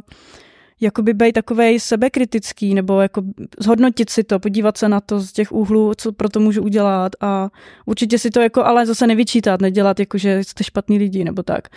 jakoby 0.81 1.13
být 1.13 1.33
takovej 1.33 1.79
sebekritický, 1.79 2.73
nebo 2.73 3.01
jako 3.01 3.21
zhodnotit 3.59 4.09
si 4.09 4.23
to, 4.23 4.39
podívat 4.39 4.77
se 4.77 4.89
na 4.89 5.01
to 5.01 5.19
z 5.19 5.31
těch 5.31 5.51
úhlů, 5.51 5.91
co 5.97 6.11
pro 6.11 6.29
to 6.29 6.39
můžu 6.39 6.63
udělat 6.63 7.11
a 7.21 7.49
určitě 7.85 8.19
si 8.19 8.29
to 8.29 8.41
jako 8.41 8.65
ale 8.65 8.85
zase 8.85 9.07
nevyčítat, 9.07 9.61
nedělat 9.61 9.99
jako, 9.99 10.17
že 10.17 10.43
jste 10.43 10.63
špatný 10.63 10.97
lidi, 10.97 11.23
nebo 11.23 11.43
tak. 11.43 11.67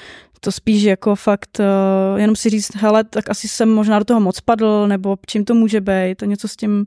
To 0.41 0.53
spíš 0.53 0.83
jako 0.83 1.15
fakt 1.15 1.61
uh, 1.61 2.21
jenom 2.21 2.37
si 2.37 2.51
říct, 2.51 2.77
hele, 2.77 3.05
tak 3.05 3.31
asi 3.31 3.49
jsem 3.49 3.71
možná 3.75 3.99
do 3.99 4.05
toho 4.05 4.21
moc 4.21 4.41
padl, 4.41 4.89
nebo 4.89 5.17
čím 5.27 5.45
to 5.45 5.55
může 5.55 5.81
být 5.81 6.23
a 6.23 6.27
něco 6.27 6.49
s 6.49 6.57
tím 6.57 6.87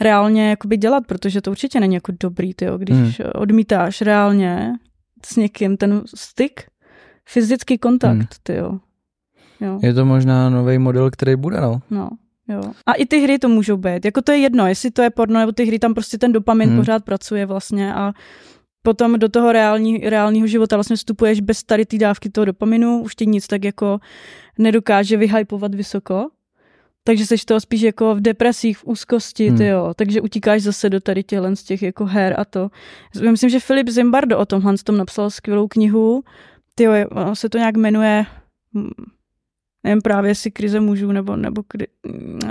reálně 0.00 0.50
jakoby 0.50 0.76
dělat, 0.76 1.06
protože 1.06 1.40
to 1.40 1.50
určitě 1.50 1.80
není 1.80 1.94
jako 1.94 2.12
dobrý, 2.20 2.54
tyjo, 2.54 2.78
když 2.78 2.96
Hmm. 2.96 3.12
odmítáš 3.34 4.00
reálně 4.00 4.72
s 5.26 5.36
někým 5.36 5.76
ten 5.76 6.02
styk, 6.14 6.62
fyzický 7.28 7.78
kontakt, 7.78 8.16
Hmm. 8.16 8.26
tyjo. 8.42 8.78
Jo. 9.60 9.78
Je 9.82 9.94
to 9.94 10.04
možná 10.04 10.50
nový 10.50 10.78
model, 10.78 11.10
který 11.10 11.36
bude, 11.36 11.60
no. 11.60 11.80
No, 11.90 12.08
jo. 12.48 12.62
A 12.86 12.92
i 12.92 13.06
ty 13.06 13.20
hry 13.20 13.38
to 13.38 13.48
můžou 13.48 13.76
být. 13.76 14.04
Jako 14.04 14.22
to 14.22 14.32
je 14.32 14.38
jedno, 14.38 14.66
jestli 14.66 14.90
to 14.90 15.02
je 15.02 15.10
porno 15.10 15.40
nebo 15.40 15.52
ty 15.52 15.64
hry, 15.64 15.78
tam 15.78 15.94
prostě 15.94 16.18
ten 16.18 16.32
dopamin 16.32 16.68
Hmm. 16.68 16.76
hmm. 16.76 16.80
pořád 16.80 17.04
pracuje 17.04 17.46
vlastně 17.46 17.94
a 17.94 18.12
potom 18.82 19.18
do 19.18 19.28
toho 19.28 19.52
reální, 19.52 19.98
reálního 19.98 20.46
života 20.46 20.76
vlastně 20.76 20.96
vstupuješ 20.96 21.40
bez 21.40 21.62
tady 21.62 21.86
té 21.86 21.98
dávky 21.98 22.30
toho 22.30 22.44
dopaminu, 22.44 23.00
už 23.02 23.14
ti 23.14 23.26
nic 23.26 23.46
tak 23.46 23.64
jako 23.64 23.98
nedokáže 24.58 25.16
vyhypovat 25.16 25.74
vysoko. 25.74 26.28
Takže 27.04 27.26
seš 27.26 27.44
toho 27.44 27.60
spíš 27.60 27.80
jako 27.82 28.14
v 28.14 28.20
depresích, 28.20 28.78
v 28.78 28.84
úzkosti, 28.84 29.48
Hmm. 29.48 29.58
ty 29.58 29.66
jo. 29.66 29.92
Takže 29.96 30.20
utíkáš 30.20 30.62
zase 30.62 30.90
do 30.90 31.00
tady 31.00 31.22
těchhle 31.22 31.56
z 31.56 31.62
těch 31.62 31.82
jako 31.82 32.04
her 32.06 32.34
a 32.40 32.44
to. 32.44 32.70
Já 33.22 33.30
Myslím, 33.30 33.50
že 33.50 33.60
Filip 33.60 33.88
Zimbardo 33.88 34.38
o 34.38 34.46
tomhle 34.46 34.74
tom 34.84 34.96
napsal 34.96 35.30
skvělou 35.30 35.68
knihu. 35.68 36.22
Ty 36.74 36.82
jo, 36.84 36.92
ono 37.10 37.36
se 37.36 37.48
to 37.48 37.58
nějak 37.58 37.76
jmenuje 37.76 38.26
hm, 38.74 38.90
nevím 39.84 40.02
právě, 40.02 40.30
jestli 40.30 40.50
krize 40.50 40.80
mužů, 40.80 41.12
nebo, 41.12 41.36
nebo 41.36 41.62
kdy, 41.72 41.86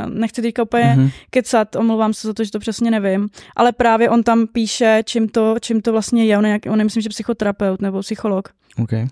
nechci 0.10 0.42
teďka 0.42 0.64
úplně 0.64 0.94
Mhm. 0.98 1.10
kecat, 1.30 1.76
omlouvám 1.76 2.14
se 2.14 2.28
za 2.28 2.34
to, 2.34 2.44
že 2.44 2.52
to 2.52 2.60
přesně 2.60 2.92
nevím, 2.92 3.30
ale 3.56 3.72
právě 3.72 4.10
on 4.10 4.24
tam 4.24 4.48
píše, 4.48 5.02
čím 5.06 5.30
to, 5.30 5.56
čím 5.62 5.82
to 5.82 5.92
vlastně 5.92 6.26
je, 6.26 6.38
on 6.38 6.46
je, 6.46 6.60
on 6.70 6.80
je 6.80 6.84
myslím, 6.84 7.02
že 7.04 7.10
psychoterapeut 7.10 7.82
nebo 7.82 8.00
psycholog 8.02 8.50
Okay. 8.84 9.08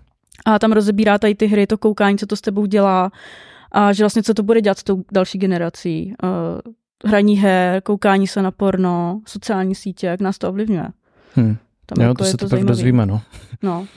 a 0.45 0.59
tam 0.59 0.71
rozebírá 0.71 1.17
tady 1.17 1.35
ty 1.35 1.45
hry, 1.47 1.67
to 1.67 1.77
koukání, 1.77 2.17
co 2.17 2.25
to 2.25 2.35
s 2.35 2.41
tebou 2.41 2.65
dělá 2.65 3.11
a 3.71 3.93
že 3.93 4.03
vlastně 4.03 4.23
co 4.23 4.33
to 4.33 4.43
bude 4.43 4.61
dělat 4.61 4.79
s 4.79 4.83
tou 4.83 5.03
další 5.11 5.37
generací. 5.37 6.13
Uh, 6.23 6.29
hraní 7.05 7.37
her, 7.37 7.81
koukání 7.81 8.27
se 8.27 8.41
na 8.41 8.51
porno, 8.51 9.21
sociální 9.27 9.75
sítě, 9.75 10.07
jak 10.07 10.19
nás 10.21 10.37
to 10.37 10.49
ovlivňuje. 10.49 10.87
Hm. 11.37 11.57
Tam 11.85 12.03
Jo, 12.03 12.07
jako 12.09 12.13
to 12.17 12.25
se 12.25 12.31
teprve 12.31 12.49
zajímavý. 12.49 12.67
dozvíme, 12.67 13.05
no. 13.05 13.21
No. 13.63 13.87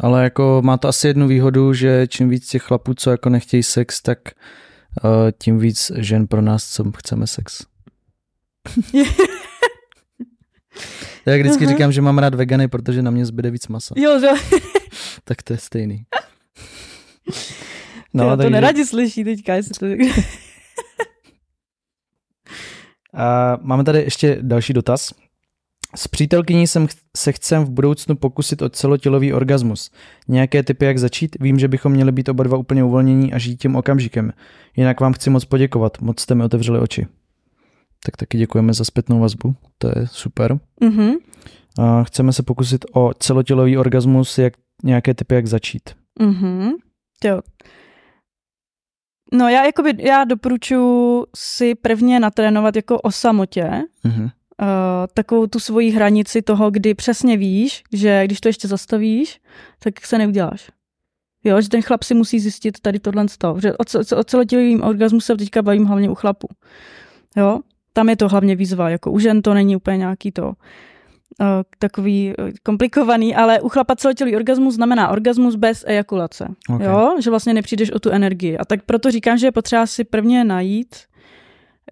Ale 0.00 0.24
jako 0.24 0.60
má 0.64 0.76
to 0.76 0.88
asi 0.88 1.06
jednu 1.06 1.28
výhodu, 1.28 1.72
že 1.72 2.06
čím 2.06 2.28
víc 2.28 2.48
těch 2.48 2.62
chlapů, 2.62 2.94
co 2.94 3.10
jako 3.10 3.28
nechtějí 3.28 3.62
sex, 3.62 4.02
tak 4.02 4.18
uh, 5.04 5.10
tím 5.42 5.58
víc 5.58 5.92
žen 5.96 6.26
pro 6.26 6.42
nás, 6.42 6.68
co 6.68 6.92
chceme 6.98 7.26
sex. 7.26 7.62
Já 11.26 11.36
vždycky 11.36 11.64
Aha. 11.64 11.72
říkám, 11.74 11.92
že 11.92 12.02
mám 12.02 12.18
rád 12.18 12.34
vegany, 12.34 12.68
protože 12.68 13.02
na 13.02 13.10
mě 13.10 13.26
zbyde 13.26 13.50
víc 13.50 13.68
masa. 13.68 13.94
jo, 13.98 14.20
že 14.20 14.28
Tak 15.24 15.42
to 15.42 15.52
je 15.52 15.58
stejný. 15.58 16.04
no, 18.24 18.30
to 18.30 18.36
takže- 18.36 18.50
neradi 18.50 18.86
slyší 18.86 19.24
teďka, 19.24 19.54
jestli 19.54 19.96
to... 19.98 20.04
A 23.14 23.58
máme 23.62 23.84
tady 23.84 23.98
ještě 23.98 24.38
další 24.42 24.72
dotaz. 24.72 25.12
S 25.96 26.08
přítelkyní 26.08 26.66
jsem, 26.66 26.86
ch- 26.86 26.90
se 27.16 27.32
chcem 27.32 27.64
v 27.64 27.70
budoucnu 27.70 28.16
pokusit 28.16 28.62
o 28.62 28.68
celotělový 28.68 29.32
orgasmus. 29.32 29.90
Nějaké 30.28 30.62
typy, 30.62 30.84
jak 30.84 30.98
začít? 30.98 31.36
Vím, 31.40 31.58
že 31.58 31.68
bychom 31.68 31.92
měli 31.92 32.12
být 32.12 32.28
oba 32.28 32.44
dva 32.44 32.58
úplně 32.58 32.84
uvolnění 32.84 33.32
a 33.32 33.38
žít 33.38 33.56
tím 33.56 33.76
okamžikem. 33.76 34.32
Jinak 34.76 35.00
vám 35.00 35.12
chci 35.12 35.30
moc 35.30 35.44
poděkovat. 35.44 36.00
Moc 36.00 36.20
jste 36.20 36.34
mi 36.34 36.44
otevřeli 36.44 36.78
oči. 36.78 37.06
Tak 38.04 38.16
taky 38.16 38.38
děkujeme 38.38 38.74
za 38.74 38.84
zpětnou 38.84 39.20
vazbu. 39.20 39.54
To 39.78 39.88
je 39.88 40.06
super. 40.06 40.58
Mhm. 40.80 41.12
A 41.78 42.04
chceme 42.04 42.32
se 42.32 42.42
pokusit 42.42 42.84
o 42.92 43.10
celotělový 43.18 43.78
orgasmus, 43.78 44.38
jak 44.38 44.52
nějaké 44.84 45.14
typy, 45.14 45.34
jak 45.34 45.46
začít. 45.46 45.82
Mhm. 46.20 46.70
Jo. 47.24 47.40
No 49.36 49.48
já 49.48 49.64
jakoby, 49.64 49.94
já 49.98 50.24
doporučuji 50.24 51.24
si 51.36 51.74
prvně 51.74 52.20
natrénovat 52.20 52.76
jako 52.76 53.00
o 53.00 53.10
samotě, 53.10 53.70
Mhm. 54.04 54.22
uh, 54.22 54.28
takovou 55.14 55.46
tu 55.46 55.60
svoji 55.60 55.90
hranici 55.90 56.42
toho, 56.42 56.70
kdy 56.70 56.94
přesně 56.94 57.36
víš, 57.36 57.82
že 57.92 58.22
když 58.24 58.40
to 58.40 58.48
ještě 58.48 58.68
zastavíš, 58.68 59.40
tak 59.78 60.06
se 60.06 60.18
neuděláš. 60.18 60.70
Jo, 61.44 61.60
že 61.60 61.68
ten 61.68 61.82
chlap 61.82 62.02
si 62.02 62.14
musí 62.14 62.40
zjistit 62.40 62.80
tady 62.80 62.98
tohle 63.00 63.28
stav. 63.28 63.58
Že 63.60 63.72
o, 63.72 64.16
o 64.18 64.24
celotělovým 64.24 64.82
orgasmu 64.82 65.20
se 65.20 65.36
teďka 65.36 65.62
bavím 65.62 65.84
hlavně 65.84 66.10
u 66.10 66.14
chlapů. 66.14 66.48
Jo, 67.36 67.60
tam 67.92 68.08
je 68.08 68.16
to 68.16 68.28
hlavně 68.28 68.56
výzva, 68.56 68.90
jako 68.90 69.10
u 69.10 69.18
žen 69.18 69.42
to 69.42 69.54
není 69.54 69.76
úplně 69.76 69.96
nějaký 69.96 70.32
to 70.32 70.46
uh, 70.46 70.52
takový 71.78 72.34
uh, 72.38 72.50
komplikovaný, 72.62 73.36
ale 73.36 73.60
u 73.60 73.68
chlapa 73.68 73.96
celotělový 73.96 74.36
orgasmus 74.36 74.74
znamená 74.74 75.08
orgasmus 75.08 75.54
bez 75.54 75.84
ejakulace. 75.86 76.48
Okay. 76.74 76.86
Jo, 76.86 77.16
že 77.20 77.30
vlastně 77.30 77.54
nepřijdeš 77.54 77.90
o 77.90 77.98
tu 77.98 78.10
energii. 78.10 78.58
A 78.58 78.64
tak 78.64 78.82
proto 78.82 79.10
říkám, 79.10 79.38
že 79.38 79.46
je 79.46 79.52
potřeba 79.52 79.86
si 79.86 80.04
prvně 80.04 80.44
najít 80.44 80.96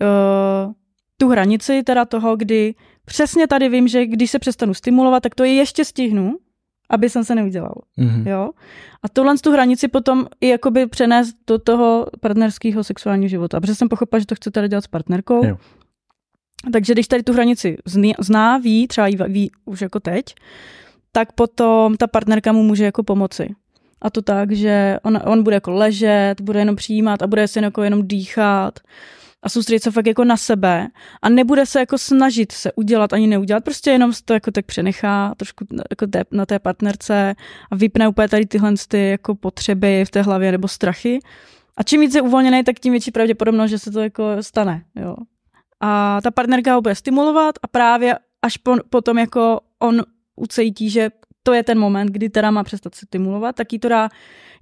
uh, 0.00 0.72
tu 1.16 1.28
hranici 1.28 1.82
teda 1.82 2.04
toho, 2.04 2.36
kdy 2.36 2.74
přesně 3.04 3.46
tady 3.46 3.68
vím, 3.68 3.88
že 3.88 4.06
když 4.06 4.30
se 4.30 4.38
přestanu 4.38 4.74
stimulovat, 4.74 5.22
tak 5.22 5.34
to 5.34 5.44
je 5.44 5.54
ještě 5.54 5.84
stihnu, 5.84 6.36
aby 6.90 7.10
jsem 7.10 7.24
se 7.24 7.34
neudělal. 7.34 7.74
Mhm. 7.96 8.28
Jo? 8.28 8.50
A 9.02 9.08
tohle 9.08 9.38
z 9.38 9.40
tu 9.40 9.52
hranici 9.52 9.88
potom 9.88 10.26
i 10.40 10.48
jakoby 10.48 10.86
přenést 10.86 11.36
do 11.46 11.58
toho 11.58 12.06
partnerského 12.20 12.84
sexuálního 12.84 13.28
života. 13.28 13.60
Protože 13.60 13.74
jsem 13.74 13.88
pochopila, 13.88 14.20
že 14.20 14.26
to 14.26 14.34
chci 14.34 14.50
tady 14.50 14.68
dělat 14.68 14.84
s 14.84 14.86
partnerkou. 14.86 15.46
Jo. 15.46 15.56
Takže 16.72 16.92
když 16.92 17.08
tady 17.08 17.22
tu 17.22 17.32
hranici 17.32 17.76
zná, 18.18 18.58
ví, 18.58 18.88
třeba 18.88 19.06
ji 19.06 19.16
ví 19.28 19.50
už 19.64 19.80
jako 19.80 20.00
teď, 20.00 20.24
tak 21.12 21.32
potom 21.32 21.96
ta 21.96 22.06
partnerka 22.06 22.52
mu 22.52 22.62
může 22.62 22.84
jako 22.84 23.02
pomoci. 23.02 23.54
A 24.02 24.10
to 24.10 24.22
tak, 24.22 24.52
že 24.52 24.98
on, 25.02 25.20
on 25.24 25.42
bude 25.42 25.56
jako 25.56 25.70
ležet, 25.70 26.40
bude 26.40 26.58
jenom 26.58 26.76
přijímat 26.76 27.22
a 27.22 27.26
bude 27.26 27.48
se 27.48 27.60
jako 27.60 27.82
jenom 27.82 28.08
dýchat 28.08 28.78
a 29.42 29.48
soustředit 29.48 29.82
se 29.82 29.90
fakt 29.90 30.06
jako 30.06 30.24
na 30.24 30.36
sebe 30.36 30.88
a 31.22 31.28
nebude 31.28 31.66
se 31.66 31.78
jako 31.78 31.98
snažit 31.98 32.52
se 32.52 32.72
udělat 32.72 33.12
ani 33.12 33.26
neudělat, 33.26 33.64
prostě 33.64 33.90
jenom 33.90 34.12
to 34.24 34.34
jako 34.34 34.50
tak 34.50 34.66
přenechá 34.66 35.34
trošku 35.36 35.64
jako 35.90 36.06
na 36.30 36.46
té 36.46 36.58
partnerce 36.58 37.34
a 37.70 37.76
vypne 37.76 38.08
úplně 38.08 38.28
tady 38.28 38.46
tyhle 38.46 38.72
ty 38.88 39.10
jako 39.10 39.34
potřeby 39.34 40.04
v 40.04 40.10
té 40.10 40.22
hlavě 40.22 40.52
nebo 40.52 40.68
strachy. 40.68 41.18
A 41.76 41.82
čím 41.82 42.00
víc 42.00 42.14
je 42.14 42.22
uvolněný, 42.22 42.64
tak 42.64 42.80
tím 42.80 42.92
větší 42.92 43.10
pravděpodobnost, 43.10 43.70
že 43.70 43.78
se 43.78 43.90
to 43.90 44.00
jako 44.00 44.24
stane. 44.40 44.84
Jo. 44.94 45.16
A 45.80 46.20
ta 46.22 46.30
partnerka 46.30 46.74
ho 46.74 46.82
bude 46.82 46.94
stimulovat 46.94 47.54
a 47.62 47.68
právě 47.68 48.18
až 48.42 48.56
po, 48.56 48.76
potom 48.90 49.18
jako 49.18 49.60
on 49.78 50.02
ucejtí, 50.36 50.90
že 50.90 51.10
to 51.42 51.52
je 51.52 51.62
ten 51.62 51.78
moment, 51.78 52.06
kdy 52.06 52.28
teda 52.28 52.50
má 52.50 52.64
přestat 52.64 52.94
se 52.94 53.06
stimulovat, 53.06 53.56
tak 53.56 53.72
jí 53.72 53.78
to 53.78 53.88
dá 53.88 54.08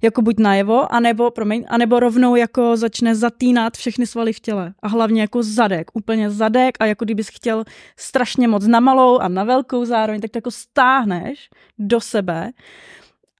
jako 0.01 0.21
buď 0.21 0.39
najevo, 0.39 0.93
anebo, 0.93 1.31
promiň, 1.31 1.65
anebo 1.67 1.99
rovnou 1.99 2.35
jako 2.35 2.77
začne 2.77 3.15
zatínat 3.15 3.77
všechny 3.77 4.07
svaly 4.07 4.33
v 4.33 4.39
těle. 4.39 4.73
A 4.81 4.87
hlavně 4.87 5.21
jako 5.21 5.43
zadek, 5.43 5.91
úplně 5.93 6.29
zadek 6.29 6.77
a 6.79 6.85
jako 6.85 7.05
kdybys 7.05 7.27
chtěl 7.27 7.63
strašně 7.97 8.47
moc 8.47 8.67
na 8.67 8.79
malou 8.79 9.17
a 9.17 9.27
na 9.27 9.43
velkou 9.43 9.85
zároveň, 9.85 10.21
tak 10.21 10.31
to 10.31 10.37
jako 10.37 10.51
stáhneš 10.51 11.49
do 11.79 12.01
sebe 12.01 12.51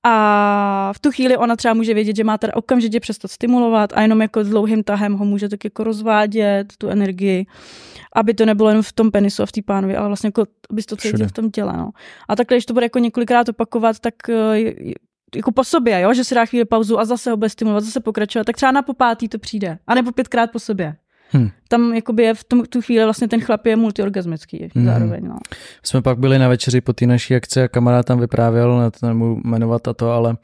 a 0.04 0.94
v 0.96 1.00
tu 1.00 1.12
chvíli 1.12 1.38
ona 1.38 1.56
třeba 1.56 1.74
může 1.74 1.94
vědět, 1.94 2.16
že 2.16 2.24
má 2.24 2.38
teda 2.38 2.56
okamžitě 2.56 3.00
přestat 3.00 3.32
stimulovat 3.32 3.94
a 3.94 4.02
jenom 4.02 4.22
jako 4.22 4.44
s 4.44 4.50
dlouhým 4.50 4.84
tahem 4.84 5.14
ho 5.14 5.26
může 5.26 5.50
tak 5.50 5.64
jako 5.64 5.84
rozvádět, 5.84 6.74
tu 6.78 6.88
energii, 6.88 7.46
aby 8.16 8.34
to 8.34 8.46
nebylo 8.46 8.70
jen 8.70 8.82
v 8.82 8.94
tom 8.94 9.12
penisu 9.12 9.44
a 9.44 9.46
v 9.46 9.52
té 9.52 9.62
pánovi, 9.62 9.96
ale 9.96 10.08
vlastně 10.08 10.28
jako, 10.28 10.46
aby 10.70 10.84
to 10.84 10.98
cítil 10.98 11.28
v 11.28 11.32
tom 11.32 11.52
těle. 11.52 11.74
No. 11.78 11.90
A 12.30 12.36
takhle, 12.36 12.58
když 12.58 12.66
to 12.66 12.74
bude 12.74 12.86
jako 12.86 13.00
několikrát 13.00 13.50
opakovat, 13.50 14.00
tak 14.00 14.14
eh, 14.30 14.74
jako 15.36 15.52
po 15.52 15.64
sobě, 15.64 16.02
jo? 16.02 16.14
že 16.14 16.24
si 16.24 16.36
dá 16.36 16.46
chvíli 16.46 16.66
pauzu 16.66 17.00
a 17.00 17.06
zase 17.06 17.32
ho 17.32 17.38
bude 17.38 17.50
stimulovat, 17.50 17.84
zase 17.84 18.00
pokračovat, 18.00 18.44
tak 18.44 18.56
třeba 18.56 18.72
na 18.72 18.82
popátý 18.82 19.30
to 19.30 19.40
přijde. 19.40 19.78
A 19.88 19.96
nebo 19.96 20.12
pětkrát 20.12 20.52
po 20.52 20.60
sobě. 20.60 20.96
Hmm. 21.34 21.50
Tam 21.68 21.94
jakoby 21.94 22.24
je 22.24 22.34
v 22.34 22.44
tom, 22.44 22.64
tu 22.66 22.82
chvíli 22.82 23.04
vlastně 23.04 23.28
ten 23.28 23.42
chlap 23.42 23.66
je 23.66 23.76
multiorgasmický 23.76 24.70
hmm. 24.76 24.86
zároveň. 24.86 25.28
No. 25.28 25.38
Jsme 25.84 26.02
pak 26.02 26.20
byli 26.20 26.40
na 26.40 26.48
večeři 26.48 26.82
po 26.82 26.94
té 26.94 27.06
naší 27.06 27.36
akci 27.36 27.62
a 27.62 27.68
kamarád 27.68 28.06
tam 28.06 28.20
vyprávěl, 28.20 28.92
to 29.00 29.08
nebudu 29.08 29.42
jmenovat 29.44 29.88
a 29.88 29.94
to, 29.94 30.12
ale 30.12 30.38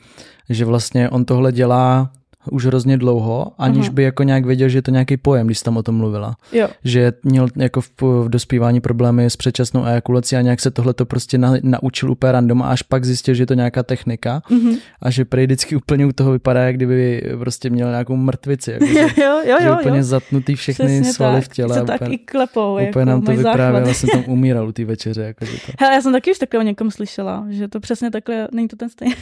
že 0.49 0.65
vlastně 0.65 1.10
on 1.10 1.25
tohle 1.25 1.52
dělá 1.52 2.12
už 2.51 2.65
hrozně 2.65 2.97
dlouho, 2.97 3.51
aniž 3.57 3.89
uh-huh. 3.89 3.93
by 3.93 4.03
jako 4.03 4.23
nějak 4.23 4.45
věděl, 4.45 4.69
že 4.69 4.77
je 4.77 4.81
to 4.81 4.91
nějaký 4.91 5.17
pojem, 5.17 5.45
když 5.45 5.62
tam 5.62 5.77
o 5.77 5.83
tom 5.83 5.95
mluvila. 5.95 6.35
Jo. 6.51 6.67
Že 6.83 7.13
měl 7.23 7.47
jako 7.55 7.81
v, 7.81 8.01
v 8.01 8.29
dospívání 8.29 8.81
problémy 8.81 9.25
s 9.25 9.35
předčasnou 9.35 9.85
ejakulací 9.85 10.35
a 10.35 10.41
nějak 10.41 10.59
se 10.59 10.71
tohle 10.71 10.93
to 10.93 11.05
prostě 11.05 11.38
na, 11.38 11.53
naučil 11.63 12.12
úplně 12.12 12.31
random 12.31 12.62
a 12.62 12.69
až 12.69 12.81
pak 12.81 13.05
zjistil, 13.05 13.33
že 13.33 13.43
je 13.43 13.47
to 13.47 13.53
nějaká 13.53 13.83
technika 13.83 14.41
uh-huh. 14.49 14.77
a 15.01 15.09
že 15.09 15.25
prej 15.25 15.45
vždycky 15.45 15.75
úplně 15.75 16.05
u 16.05 16.12
toho 16.12 16.31
vypadá, 16.31 16.63
jak 16.63 16.75
kdyby 16.75 17.23
prostě 17.39 17.69
měl 17.69 17.89
nějakou 17.89 18.15
mrtvici. 18.15 18.71
Jako, 18.71 18.85
jo, 18.99 19.07
jo, 19.17 19.41
jo, 19.45 19.57
že 19.62 19.67
jo, 19.67 19.77
úplně 19.79 19.97
jo. 19.97 20.03
zatnutý 20.03 20.55
všechny 20.55 20.85
Přesně 20.85 21.13
svaly 21.13 21.41
tak. 21.41 21.43
v 21.43 21.53
těle. 21.53 21.75
Se 21.75 21.85
tak 21.85 22.01
úplně, 22.01 22.15
i 22.15 22.17
klepou. 22.17 22.73
Úplně 22.73 22.85
jako 22.85 23.05
nám 23.05 23.21
to 23.21 23.31
vyprávěl, 23.31 23.88
já 23.88 23.93
jsem 23.93 24.09
tam 24.09 24.23
umíral 24.27 24.67
u 24.67 24.71
té 24.71 24.85
večeře. 24.85 25.21
Jako, 25.21 25.45
že 25.45 25.51
to... 25.51 25.71
Hele, 25.79 25.95
já 25.95 26.01
jsem 26.01 26.13
taky 26.13 26.31
už 26.31 26.38
takhle 26.38 26.59
o 26.59 26.63
někom 26.63 26.91
slyšela, 26.91 27.45
že 27.49 27.67
to 27.67 27.79
přesně 27.79 28.12
takhle, 28.12 28.47
není 28.51 28.67
to 28.67 28.75
ten 28.75 28.89
stejný. 28.89 29.15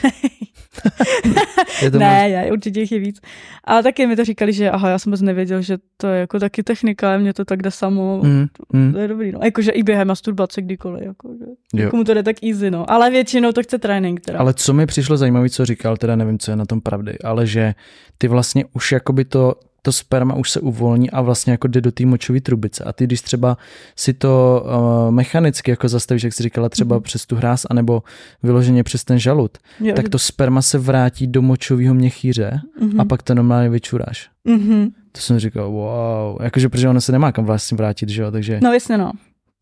ne, 1.97 2.29
je, 2.29 2.51
určitě 2.51 2.79
jich 2.79 2.91
je 2.91 2.99
víc. 2.99 3.16
Ale 3.63 3.83
taky 3.83 4.07
mi 4.07 4.15
to 4.15 4.25
říkali, 4.25 4.53
že 4.53 4.71
aha, 4.71 4.89
já 4.89 4.99
jsem 4.99 5.09
vůbec 5.11 5.21
nevěděl, 5.21 5.61
že 5.61 5.77
to 5.97 6.07
je 6.07 6.19
jako 6.19 6.39
taky 6.39 6.63
technika, 6.63 7.17
mě 7.17 7.33
to 7.33 7.45
tak 7.45 7.61
jde 7.61 7.71
samo. 7.71 8.21
Mm, 8.23 8.45
mm. 8.73 8.93
To 8.93 8.99
je 8.99 9.07
dobrý, 9.07 9.31
no. 9.31 9.39
Jakože 9.43 9.71
i 9.71 9.83
během 9.83 10.07
masturbace 10.07 10.61
kdykoliv, 10.61 11.03
jako, 11.03 11.33
že 11.77 11.87
Komu 11.89 12.03
to 12.03 12.13
jde 12.13 12.23
tak 12.23 12.43
easy, 12.43 12.71
no. 12.71 12.91
Ale 12.91 13.09
většinou 13.09 13.51
to 13.51 13.63
chce 13.63 13.77
trénink. 13.77 14.21
Teda. 14.21 14.39
Ale 14.39 14.53
co 14.53 14.73
mi 14.73 14.85
přišlo 14.85 15.17
zajímavé, 15.17 15.49
co 15.49 15.65
říkal, 15.65 15.97
teda 15.97 16.15
nevím, 16.15 16.39
co 16.39 16.51
je 16.51 16.57
na 16.57 16.65
tom 16.65 16.81
pravdy, 16.81 17.19
ale 17.23 17.47
že 17.47 17.73
ty 18.17 18.27
vlastně 18.27 18.65
už 18.73 18.91
jakoby 18.91 19.25
to 19.25 19.55
to 19.81 19.91
sperma 19.91 20.35
už 20.35 20.51
se 20.51 20.59
uvolní 20.59 21.09
a 21.09 21.21
vlastně 21.21 21.51
jako 21.51 21.67
jde 21.67 21.81
do 21.81 21.91
té 21.91 22.05
močové 22.05 22.41
trubice. 22.41 22.83
A 22.83 22.93
ty, 22.93 23.03
když 23.03 23.21
třeba 23.21 23.57
si 23.95 24.13
to 24.13 24.63
uh, 24.65 25.11
mechanicky 25.11 25.71
jako 25.71 25.89
zastavíš, 25.89 26.23
jak 26.23 26.33
jsi 26.33 26.43
říkala, 26.43 26.69
třeba 26.69 26.97
mm-hmm. 26.97 27.01
přes 27.03 27.25
tu 27.25 27.35
hráz, 27.35 27.65
anebo 27.69 28.03
vyloženě 28.43 28.83
přes 28.83 29.03
ten 29.03 29.19
žalud, 29.19 29.57
jo, 29.79 29.95
tak 29.95 30.09
to 30.09 30.19
sperma 30.19 30.61
se 30.61 30.77
vrátí 30.77 31.27
do 31.27 31.41
močového 31.41 31.93
měchýře 31.93 32.61
mm-hmm. 32.81 33.01
a 33.01 33.05
pak 33.05 33.23
to 33.23 33.35
normálně 33.35 33.69
vyčuráš. 33.69 34.29
Mm-hmm. 34.45 34.91
To 35.11 35.21
jsem 35.21 35.39
říkal, 35.39 35.71
wow, 35.71 36.41
jakože 36.41 36.69
protože 36.69 36.89
ono 36.89 37.01
se 37.01 37.11
nemá 37.11 37.31
kam 37.31 37.45
vlastně 37.45 37.75
vrátit, 37.75 38.09
že 38.09 38.21
jo, 38.21 38.31
takže... 38.31 38.59
No 38.63 38.73
jasně, 38.73 38.97
no. 38.97 39.11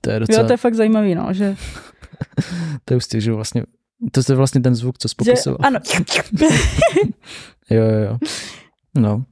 To 0.01 0.11
je 0.11 0.19
docela... 0.19 0.41
Jo, 0.41 0.47
to 0.47 0.53
je 0.53 0.57
fakt 0.57 0.75
zajímavý, 0.75 1.15
no, 1.15 1.27
že... 1.31 1.55
to 2.85 2.93
je 2.93 2.97
ústě, 2.97 3.21
že 3.21 3.31
vlastně 3.31 3.63
to 4.11 4.21
je 4.29 4.35
vlastně 4.35 4.61
ten 4.61 4.75
zvuk, 4.75 4.97
co 4.97 5.09
jsi 5.09 5.15
popisoval. 5.15 5.57
Že, 5.61 5.67
ano. 5.67 5.79
jo, 7.69 7.83
jo, 7.83 7.99
jo. 8.09 8.17
No 8.97 9.23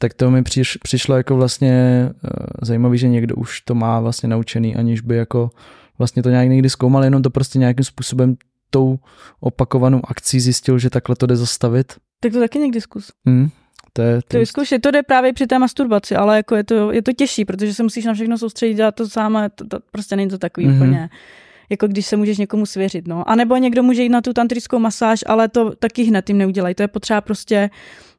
tak 0.00 0.14
to 0.14 0.30
mi 0.30 0.42
přiš, 0.42 0.76
přišlo 0.76 1.16
jako 1.16 1.36
vlastně 1.36 2.04
uh, 2.10 2.30
zajímavý, 2.62 2.98
že 2.98 3.08
někdo 3.08 3.34
už 3.34 3.60
to 3.60 3.74
má 3.74 4.00
vlastně 4.00 4.28
naučený, 4.28 4.76
aniž 4.76 5.00
by 5.00 5.16
jako 5.16 5.50
vlastně 5.98 6.22
to 6.22 6.30
nějak 6.30 6.48
někdy 6.48 6.70
zkoumal, 6.70 7.04
jenom 7.04 7.22
to 7.22 7.30
prostě 7.30 7.58
nějakým 7.58 7.84
způsobem 7.84 8.36
tou 8.70 8.98
opakovanou 9.40 10.00
akcí 10.04 10.40
zjistil, 10.40 10.78
že 10.78 10.90
takhle 10.90 11.16
to 11.16 11.26
jde 11.26 11.36
zastavit. 11.36 11.92
Tak 12.20 12.32
to 12.32 12.40
taky 12.40 12.58
někdy 12.58 12.80
zkus. 12.80 13.12
Hmm. 13.26 13.48
To 13.92 14.02
je, 14.02 14.20
to, 14.28 14.36
je 14.36 14.46
zkušit. 14.46 14.82
to 14.82 14.90
jde 14.90 15.02
právě 15.02 15.32
při 15.32 15.46
té 15.46 15.58
masturbaci, 15.58 16.16
ale 16.16 16.36
jako 16.36 16.56
je 16.56 16.64
to, 16.64 16.92
je 16.92 17.02
to 17.02 17.12
těžší, 17.12 17.44
protože 17.44 17.74
se 17.74 17.82
musíš 17.82 18.04
na 18.04 18.14
všechno 18.14 18.38
soustředit 18.38 18.82
a 18.82 18.92
to 18.92 19.08
samé, 19.08 19.50
to, 19.50 19.66
to 19.66 19.78
prostě 19.92 20.16
není 20.16 20.30
to 20.30 20.38
takový 20.38 20.66
mm-hmm. 20.66 20.76
úplně 20.76 21.10
jako 21.70 21.86
když 21.86 22.06
se 22.06 22.16
můžeš 22.16 22.38
někomu 22.38 22.66
svěřit. 22.66 23.08
No. 23.08 23.30
A 23.30 23.34
nebo 23.34 23.56
někdo 23.56 23.82
může 23.82 24.02
jít 24.02 24.08
na 24.08 24.20
tu 24.20 24.32
tantrickou 24.32 24.78
masáž, 24.78 25.24
ale 25.26 25.48
to 25.48 25.70
taky 25.76 26.02
hned 26.02 26.24
tím 26.24 26.38
neudělají. 26.38 26.74
To 26.74 26.82
je 26.82 26.88
potřeba 26.88 27.20
prostě 27.20 27.70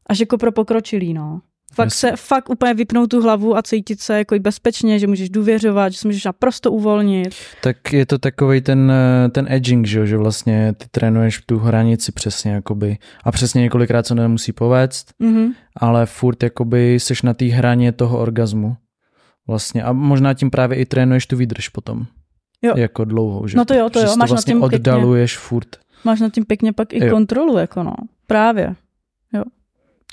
až 0.05 0.19
jako 0.19 0.37
pro 0.37 0.51
pokročilý. 0.51 1.13
No. 1.13 1.41
Fakt 1.73 1.93
se, 1.93 2.11
fakt 2.15 2.49
úplně 2.49 2.73
vypnout 2.73 3.09
tu 3.09 3.21
hlavu 3.21 3.57
a 3.57 3.61
cítit 3.61 3.99
se 3.99 4.17
jako 4.17 4.39
bezpečně, 4.39 4.99
že 4.99 5.07
můžeš 5.07 5.29
důvěřovat, 5.29 5.91
že 5.91 5.97
se 5.97 6.07
můžeš 6.07 6.25
naprosto 6.25 6.71
uvolnit. 6.71 7.35
Tak 7.63 7.93
je 7.93 8.05
to 8.05 8.17
takový 8.17 8.61
ten, 8.61 8.91
eh, 8.91 9.29
ten 9.29 9.47
edging, 9.49 9.87
že, 9.87 10.07
že 10.07 10.17
vlastně 10.17 10.73
ty 10.77 10.85
trénuješ 10.91 11.41
tu 11.45 11.57
hranici 11.57 12.11
přesně 12.11 12.51
jakoby 12.51 12.97
a 13.23 13.31
přesně 13.31 13.61
několikrát 13.61 14.07
se 14.07 14.15
nemusí 14.15 14.51
povést, 14.51 15.13
mm-hmm. 15.21 15.53
ale 15.77 16.05
furt 16.05 16.43
jakoby 16.43 16.99
seš 16.99 17.21
na 17.21 17.33
té 17.33 17.45
hraně 17.45 17.91
toho 17.91 18.19
orgazmu 18.19 18.75
vlastně 19.47 19.83
a 19.83 19.93
možná 19.93 20.33
tím 20.33 20.49
právě 20.49 20.77
i 20.77 20.85
trénuješ 20.85 21.27
tu 21.27 21.37
výdrž 21.37 21.69
potom. 21.69 22.05
Jo. 22.61 22.73
Jako 22.77 23.05
dlouho, 23.05 23.47
že? 23.47 23.57
No 23.57 23.65
to 23.65 23.73
jo, 23.73 23.89
to 23.89 23.99
jo. 23.99 24.15
Máš 24.15 24.29
to 24.29 24.33
vlastně 24.33 24.53
na 24.53 24.59
tím 24.59 24.63
oddaluješ 24.63 25.31
pěkně, 25.31 25.47
furt. 25.47 25.67
Máš 26.03 26.19
na 26.19 26.29
tím 26.29 26.45
pěkně 26.45 26.73
pak 26.73 26.93
i 26.93 27.05
jo. 27.05 27.11
kontrolu, 27.11 27.57
jako 27.57 27.83
no. 27.83 27.93
Právě. 28.27 28.75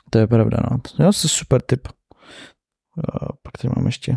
Jo. 0.09 0.11
To 0.11 0.19
je 0.19 0.27
pravda, 0.27 0.59
no. 0.71 0.79
To 0.97 1.03
je 1.03 1.13
super 1.13 1.63
tip. 1.63 1.89
Pak 3.43 3.59
tady 3.63 3.73
mám 3.77 3.87
ještě. 3.87 4.17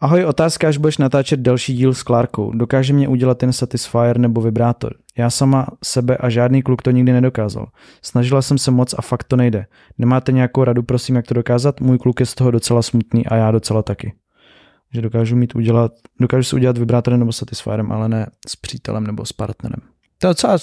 Ahoj, 0.00 0.24
otázka, 0.24 0.68
až 0.68 0.76
budeš 0.76 0.98
natáčet 0.98 1.40
další 1.40 1.74
díl 1.74 1.94
s 1.94 2.02
Klárkou. 2.02 2.52
Dokáže 2.52 2.92
mě 2.92 3.08
udělat 3.08 3.38
ten 3.38 3.52
Satisfyer 3.52 4.18
nebo 4.18 4.40
vibrátor? 4.40 4.94
Já 5.18 5.30
sama 5.30 5.66
sebe 5.84 6.16
a 6.16 6.28
žádný 6.28 6.62
kluk 6.62 6.82
to 6.82 6.90
nikdy 6.90 7.12
nedokázal. 7.12 7.66
Snažila 8.02 8.42
jsem 8.42 8.58
se 8.58 8.70
moc 8.70 8.94
a 8.98 9.02
fakt 9.02 9.24
to 9.24 9.36
nejde. 9.36 9.66
Nemáte 9.98 10.32
nějakou 10.32 10.64
radu, 10.64 10.82
prosím, 10.82 11.16
jak 11.16 11.26
to 11.26 11.34
dokázat? 11.34 11.80
Můj 11.80 11.98
kluk 11.98 12.20
je 12.20 12.26
z 12.26 12.34
toho 12.34 12.50
docela 12.50 12.82
smutný 12.82 13.26
a 13.26 13.36
já 13.36 13.50
docela 13.50 13.82
taky. 13.82 14.12
Že 14.94 15.02
dokážu 15.02 15.36
mít 15.36 15.54
udělat, 15.54 15.92
dokážu 16.20 16.44
si 16.44 16.56
udělat 16.56 16.78
vibrátorem 16.78 17.20
nebo 17.20 17.32
Satisfyerem, 17.32 17.92
ale 17.92 18.08
ne 18.08 18.26
s 18.48 18.56
přítelem 18.56 19.06
nebo 19.06 19.24
s 19.24 19.32
partnerem. 19.32 19.80
To 20.18 20.26
je 20.26 20.30
docela 20.30 20.58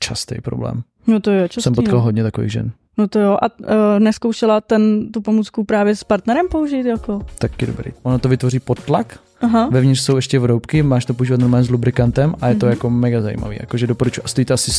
častý 0.00 0.40
problém. 0.40 0.82
No 1.06 1.20
to 1.20 1.30
je 1.30 1.48
častý, 1.48 1.62
Jsem 1.62 1.74
potkal 1.74 1.98
no. 1.98 2.02
hodně 2.02 2.22
takových 2.22 2.52
žen. 2.52 2.72
No 2.98 3.08
to 3.08 3.18
jo, 3.18 3.38
a 3.42 3.60
uh, 3.60 3.66
neskoušela 3.98 4.60
ten, 4.60 5.12
tu 5.12 5.20
pomůcku 5.20 5.64
právě 5.64 5.96
s 5.96 6.04
partnerem 6.04 6.48
použít 6.48 6.86
jako? 6.86 7.26
Taky 7.38 7.66
dobrý. 7.66 7.92
Ono 8.02 8.18
to 8.18 8.28
vytvoří 8.28 8.60
podtlak, 8.60 9.18
Aha. 9.42 9.68
Vevnitř 9.72 10.00
jsou 10.00 10.16
ještě 10.16 10.38
vroubky, 10.38 10.82
máš 10.82 11.04
to 11.04 11.14
používat 11.14 11.40
normálně 11.40 11.64
s 11.64 11.70
lubrikantem 11.70 12.34
a 12.40 12.48
je 12.48 12.54
to 12.54 12.66
mm-hmm. 12.66 12.70
jako 12.70 12.90
mega 12.90 13.20
zajímavý. 13.20 13.56
Jakože 13.60 13.86
doporučuji. 13.86 14.22
A 14.24 14.28
stojí 14.28 14.44
to 14.44 14.54
asi 14.54 14.70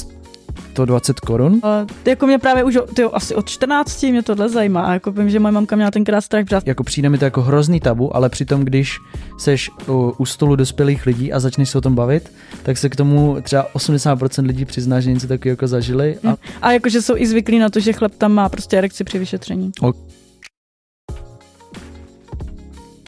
120 0.71 1.19
korun. 1.19 1.53
Uh, 1.53 1.61
jako 2.05 2.27
mě 2.27 2.39
právě 2.39 2.63
už 2.63 2.77
tyjo, 2.93 3.09
asi 3.13 3.35
od 3.35 3.49
14 3.49 4.03
mě 4.03 4.23
tohle 4.23 4.49
zajímá. 4.49 4.93
Jako 4.93 5.11
vím, 5.11 5.29
že 5.29 5.39
moje 5.39 5.51
mamka 5.51 5.75
měla 5.75 5.91
tenkrát 5.91 6.21
strach 6.21 6.45
břát. 6.45 6.67
Jako 6.67 6.83
přijde 6.83 7.09
mi 7.09 7.17
to 7.17 7.25
jako 7.25 7.41
hrozný 7.41 7.79
tabu, 7.79 8.15
ale 8.15 8.29
přitom, 8.29 8.65
když 8.65 8.99
seš 9.37 9.71
u, 9.87 10.13
u 10.17 10.25
stolu 10.25 10.55
dospělých 10.55 11.05
lidí 11.05 11.33
a 11.33 11.39
začneš 11.39 11.69
se 11.69 11.77
o 11.77 11.81
tom 11.81 11.95
bavit, 11.95 12.31
tak 12.63 12.77
se 12.77 12.89
k 12.89 12.95
tomu 12.95 13.37
třeba 13.43 13.67
80% 13.75 14.45
lidí 14.45 14.65
přizná, 14.65 14.99
že 14.99 15.13
něco 15.13 15.27
takového 15.27 15.53
jako 15.53 15.67
zažili. 15.67 16.17
A, 16.27 16.35
a 16.61 16.71
jakože 16.71 17.01
jsou 17.01 17.15
i 17.17 17.27
zvyklí 17.27 17.59
na 17.59 17.69
to, 17.69 17.79
že 17.79 17.93
chlap 17.93 18.15
tam 18.17 18.31
má 18.31 18.49
prostě 18.49 18.77
erekci 18.77 19.03
při 19.03 19.19
vyšetření. 19.19 19.71
O, 19.81 19.93